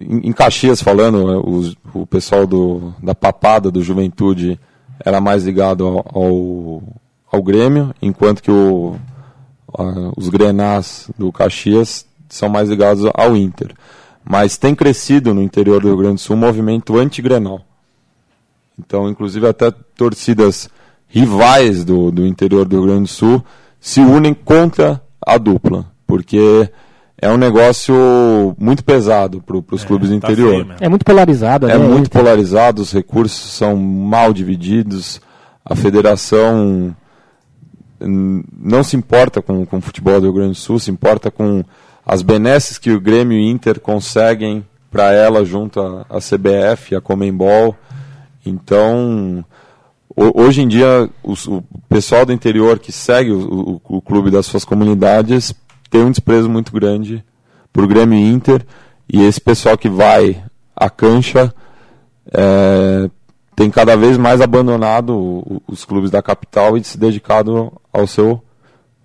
[0.02, 4.60] em, Caxias falando, eh, os- o pessoal do, da papada do Juventude
[5.04, 6.84] era mais ligado ao, ao,
[7.32, 8.96] ao Grêmio, enquanto que o,
[9.78, 13.74] a- os Grenás do Caxias são mais ligados ao Inter.
[14.24, 17.62] Mas tem crescido no interior do Rio Grande do Sul um movimento anti-Grenal.
[18.80, 20.70] Então, inclusive, até torcidas
[21.08, 23.44] rivais do, do interior do Rio Grande do Sul
[23.80, 26.70] se unem contra a dupla, porque
[27.22, 27.94] é um negócio
[28.58, 30.52] muito pesado para os clubes do tá interior.
[30.52, 30.84] feio mesmo.
[30.84, 31.70] É muito polarizado.
[31.70, 31.88] É né?
[31.88, 35.22] muito polarizado, os recursos são mal divididos,
[35.64, 36.96] a federação
[38.06, 41.64] não se importa com, com o futebol do Rio Grande do Sul, se importa com
[42.06, 47.76] as benesses que o Grêmio e Inter conseguem para ela junto à, CBF, à Comembol.
[48.46, 49.44] Então,
[50.16, 51.34] ho- hoje em dia, o,
[51.90, 55.54] pessoal do interior que segue o, o- o clube das suas comunidades
[55.90, 57.24] tem um desprezo muito grande
[57.72, 58.64] por Grêmio e Inter,
[59.12, 60.44] e esse pessoal que vai
[60.76, 61.54] à cancha
[62.32, 63.10] é,
[63.56, 68.06] tem cada vez mais abandonado o- o- os clubes da capital e se dedicado ao
[68.08, 68.44] seu,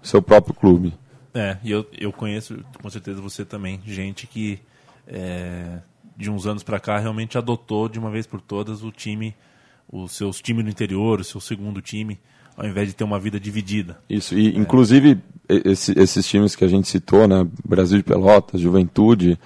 [0.03, 0.95] seu próprio clube.
[1.35, 4.59] É, e eu, eu conheço, com certeza você também, gente que
[5.07, 5.79] é,
[6.17, 9.35] de uns anos pra cá realmente adotou de uma vez por todas o time,
[9.91, 12.19] os seus times no interior, o seu segundo time,
[12.57, 13.99] ao invés de ter uma vida dividida.
[14.09, 15.19] Isso, e inclusive
[15.49, 19.39] e- esse- esses times que a gente citou, né, Brasil de Pelotas, Juventude,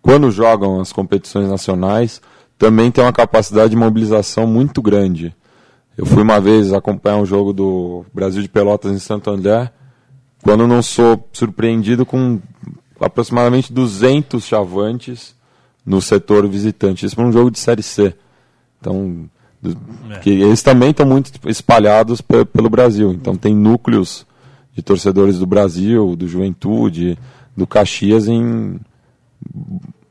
[0.00, 2.20] quando jogam as competições nacionais,
[2.58, 5.34] também tem uma capacidade de mobilização muito grande.
[5.96, 9.70] Eu fui uma vez acompanhar um jogo do Brasil de Pelotas em Santo André,
[10.42, 12.40] quando não sou surpreendido com
[13.00, 15.34] aproximadamente 200 chavantes
[15.84, 17.06] no setor visitante.
[17.06, 18.14] Isso para um jogo de Série C.
[18.80, 19.28] Então,
[20.10, 20.18] É.
[20.18, 23.12] que eles também estão muito espalhados pe- pelo Brasil.
[23.12, 24.26] Então, tem núcleos
[24.74, 27.16] de torcedores do Brasil, do Juventude,
[27.56, 28.80] do Caxias em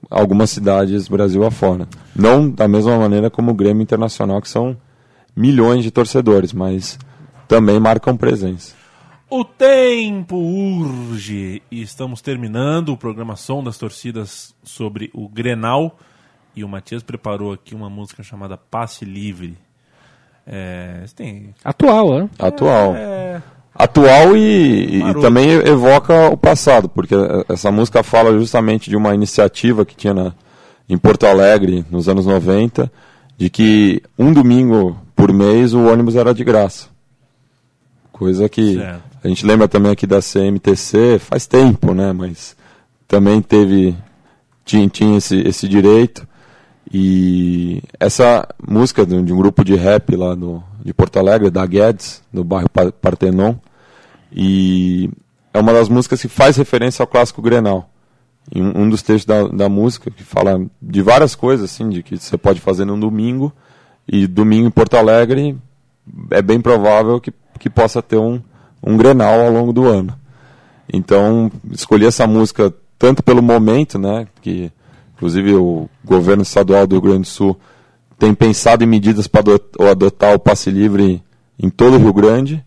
[0.09, 1.87] algumas cidades Brasil afora.
[2.15, 4.75] Não da mesma maneira como o Grêmio Internacional, que são
[5.35, 6.99] milhões de torcedores, mas
[7.47, 8.73] também marcam presença.
[9.33, 15.97] O tempo urge e estamos terminando o programação das torcidas sobre o Grenal
[16.53, 19.57] e o Matias preparou aqui uma música chamada Passe Livre.
[20.45, 22.29] É, tem Atual, né?
[22.37, 22.93] Atual.
[22.93, 23.41] é,
[23.73, 27.15] Atual e, e também evoca o passado, porque
[27.47, 30.33] essa música fala justamente de uma iniciativa que tinha na,
[30.89, 32.91] em Porto Alegre nos anos 90,
[33.37, 36.89] de que um domingo por mês o ônibus era de graça.
[38.11, 39.10] Coisa que Certo.
[39.23, 42.11] A gente lembra também aqui da CMTC, faz tempo, né?
[42.11, 42.55] Mas
[43.07, 43.95] também teve
[44.65, 46.27] tinha, tinha esse, esse direito.
[46.93, 52.21] E essa música de um grupo de rap lá do, de Porto Alegre, da Guedes,
[52.33, 53.55] no bairro Pa- Partenon,
[54.31, 55.09] e
[55.53, 57.89] é uma das músicas que faz referência ao clássico Grenal.
[58.53, 62.03] E um, um dos textos da, da música que fala de várias coisas, assim, de
[62.03, 63.53] que você pode fazer num domingo,
[64.05, 65.57] e domingo em Porto Alegre
[66.31, 68.41] é bem provável que, que possa ter um,
[68.83, 70.13] um Grenal ao longo do ano.
[70.91, 74.71] Então, escolhi essa música tanto pelo momento, né, que
[75.15, 77.59] inclusive o governo estadual do Rio Grande do Sul
[78.17, 81.23] tem pensado em medidas para ado- adotar o passe livre
[81.57, 82.63] em todo o Rio Grande.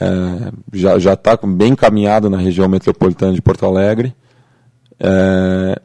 [0.00, 4.14] É, já já está bem encaminhado na região metropolitana de Porto Alegre.
[5.00, 5.80] É,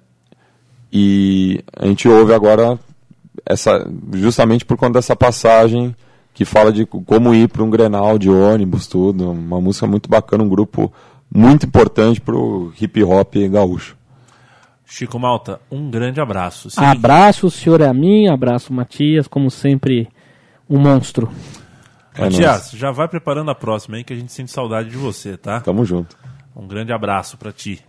[0.91, 2.77] e a gente ouve agora
[3.45, 5.95] essa justamente por conta dessa passagem
[6.33, 10.43] que fala de como ir para um Grenal de ônibus, tudo, uma música muito bacana,
[10.43, 10.91] um grupo
[11.33, 13.95] muito importante para o hip hop gaúcho.
[14.85, 16.69] Chico Malta, um grande abraço.
[16.69, 20.07] Sim, Abraço, o senhor é a mim, abraço, Matias, como sempre,
[20.69, 21.31] um monstro.
[22.13, 25.35] É Matias, já vai preparando a próxima aí que a gente sente saudade de você,
[25.35, 25.61] tá?
[25.61, 26.15] Tamo junto.
[26.55, 27.83] Um grande abraço pra ti.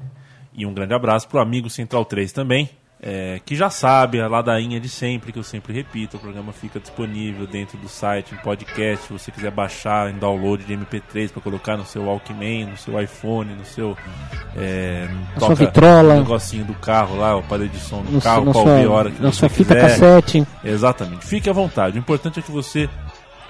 [0.55, 2.71] E um grande abraço pro amigo Central 3 também,
[3.07, 6.17] é, que já sabe a ladainha de sempre, que eu sempre repito.
[6.17, 9.07] O programa fica disponível dentro do site, em podcast.
[9.07, 12.99] Se você quiser baixar em download de MP3 para colocar no seu Walkman, no seu
[12.99, 13.95] iPhone, no seu.
[14.57, 15.07] É,
[15.39, 16.15] sua vitrola.
[16.15, 18.87] O negocinho do carro lá, o aparelho de som do No, carro, pra sua, ouvir
[18.87, 19.89] a hora que na você sua fita quiser.
[19.91, 20.47] cassete.
[20.65, 21.27] Exatamente.
[21.27, 21.99] Fique à vontade.
[21.99, 22.89] O importante é que você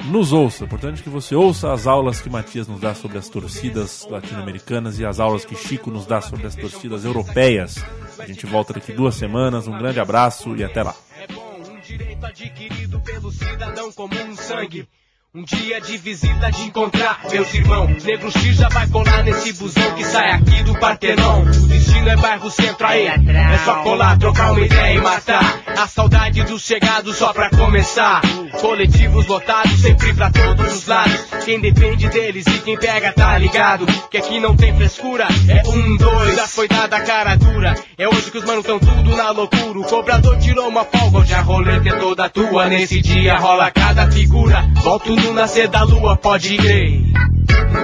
[0.03, 0.65] nos ouça.
[0.65, 5.05] Importante que você ouça as aulas que Matias nos dá sobre as torcidas latino-americanas e
[5.05, 7.77] as aulas que Chico nos dá sobre as torcidas europeias.
[8.19, 9.67] A gente volta daqui duas semanas.
[9.67, 10.95] Um grande abraço e até lá.
[11.19, 14.89] É bom, um direito adquirido pelo cidadão comum sangue.
[15.37, 18.05] Um dia de visita de encontrar meus irmãos.
[18.05, 21.43] Negro X já vai colar nesse busão que sai aqui do Partenon.
[21.43, 23.09] O destino é bairro centro aí.
[23.09, 25.61] É só colar, trocar uma ideia e matar.
[25.77, 28.21] A saudade dos chegados só pra começar.
[28.61, 31.21] Coletivos lotados, sempre pra todos os lados.
[31.45, 33.87] Quem depende deles e quem pega tá ligado.
[34.09, 35.27] Que aqui não tem frescura.
[35.49, 37.75] É um, dois, já foi dada a cara dura.
[37.99, 39.81] É hoje que os manos tão tudo na loucura.
[39.81, 42.69] O cobrador tirou uma folga, hoje a roleta é toda tua.
[42.69, 44.63] Nesse dia rola cada figura.
[44.85, 47.01] Volto nascer da lua, pode crer.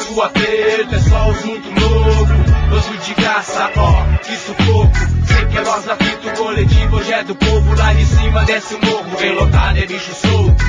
[0.00, 2.76] Sua aperto é só os muito louco.
[2.76, 4.92] Osso de graça, ó, que sufoco.
[5.26, 7.74] Sei que é nós na fita, o coletivo hoje é do povo.
[7.76, 10.64] Lá de cima desce o morro, vem lotado, é bicho solto.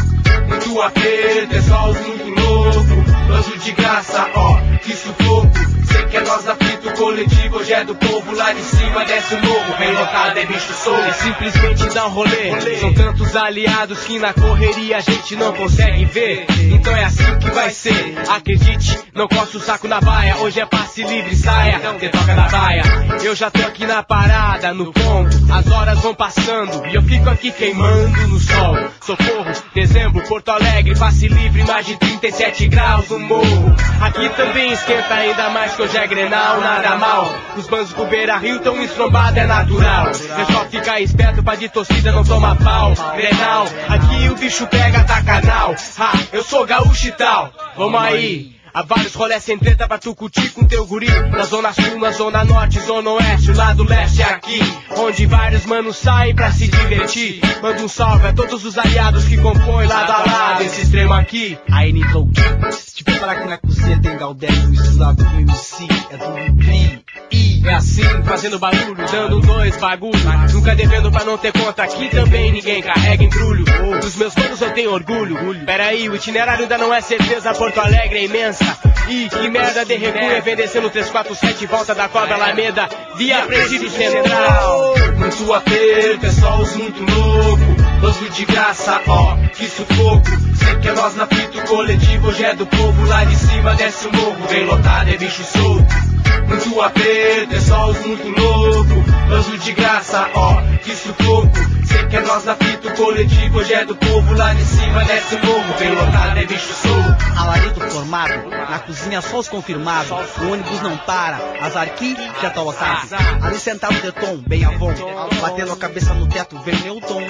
[0.48, 3.01] Muito aperto é só os muito louco.
[3.40, 5.52] Osso de graça, ó, que sufoco.
[5.92, 8.36] Sei que é nós na fita, o coletivo hoje é do povo.
[8.36, 11.02] Lá de cima desce o morro, vem lotado, é bicho solto.
[11.02, 12.80] É simplesmente dar um rolê.
[12.80, 16.46] São tantos aliados que na correria a gente não consegue ver.
[16.72, 18.16] Então é assim que vai ser.
[18.30, 20.38] Acredite, não coça o saco na baia.
[20.38, 21.80] Hoje é passe livre, saia.
[21.80, 22.84] Você toca na baia.
[23.24, 25.38] Eu já tô aqui na parada, no ponto.
[25.52, 28.91] As horas vão passando e eu fico aqui queimando no sol.
[29.12, 33.76] Socorro, dezembro, Porto Alegre, passe livre, mais de 37 graus no morro.
[34.00, 37.30] Aqui também esquenta ainda mais que hoje é grenal, nada mal.
[37.58, 40.08] Os bandos do Beira Rio tão estrombados, é natural.
[40.08, 42.94] É só ficar esperto pra de torcida não tomar pau.
[43.16, 45.76] Grenal, aqui o bicho pega, tá canal.
[46.00, 47.52] Ah, eu sou gaúcho e tal.
[47.76, 48.61] Vamos aí.
[48.74, 51.08] Há vários rolés sem treta pra tu curtir com teu guri.
[51.32, 54.60] Na zona sul, na zona norte, zona oeste O lado leste é aqui.
[54.98, 57.42] Onde vários manos saem pra se divertir.
[57.62, 61.58] Manda um salve a todos os aliados que compõem lado a lado Esse extremo aqui.
[61.70, 62.30] Aí, Nitro
[62.72, 67.04] Se te falar que na cozinha tem Galdério misturado com MC, é do Cri.
[67.32, 70.20] E é assim, fazendo barulho, dando dois bagulho.
[70.54, 73.64] Nunca devendo pra não ter conta aqui também ninguém carrega embrulho.
[74.02, 75.38] Dos meus manos eu tenho orgulho.
[75.66, 78.78] Peraí, o itinerário ainda não é certeza, Porto Alegre é imensa.
[79.08, 83.90] Ih, que merda de recuo é vender no 347 volta da cobra Alameda via presídio
[83.90, 84.94] central.
[85.18, 88.08] Muito aperto, é só os muito louco.
[88.08, 90.51] Osso de graça, ó, que sufoco.
[90.82, 93.06] Que é nós na fita, o coletivo hoje é do povo.
[93.06, 96.12] Lá de cima desce o morro, vem lotado, é bicho solto.
[96.48, 98.92] Muito aperto, é só os muito louco.
[99.40, 101.52] Osso de graça, ó, que sufoco.
[101.86, 104.34] Sei que é nós na fita, o coletivo hoje é do povo.
[104.34, 107.40] Lá de cima desce o morro, vem lotado, é bicho solto.
[107.40, 110.12] Alarido formado, na cozinha só os confirmados.
[110.12, 113.08] O ônibus não para, azar aqui já tá lotado.
[113.42, 114.94] Ali sentado de tom, bem avon,
[115.42, 117.22] batendo a cabeça no teto, vem Newton.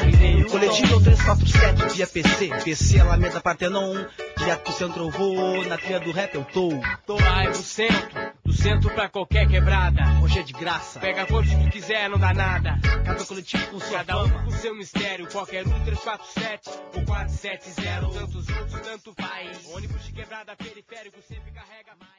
[0.49, 4.05] Coletivo é o 347 via PC, PC Alameda Partenon.
[4.37, 6.69] Direto pro centro eu vou, na trilha do rap eu tô.
[7.05, 10.01] Tô lá no centro, do centro pra qualquer quebrada.
[10.23, 12.79] Hoje é de graça, Pega se tu quiser, não dá nada.
[13.05, 18.19] cada coletivo com sua Cada um com seu mistério, qualquer um 347 ou 470.
[18.19, 19.67] Tantos outros, tanto faz.
[19.73, 22.10] Ônibus de quebrada periférico sempre carrega mais.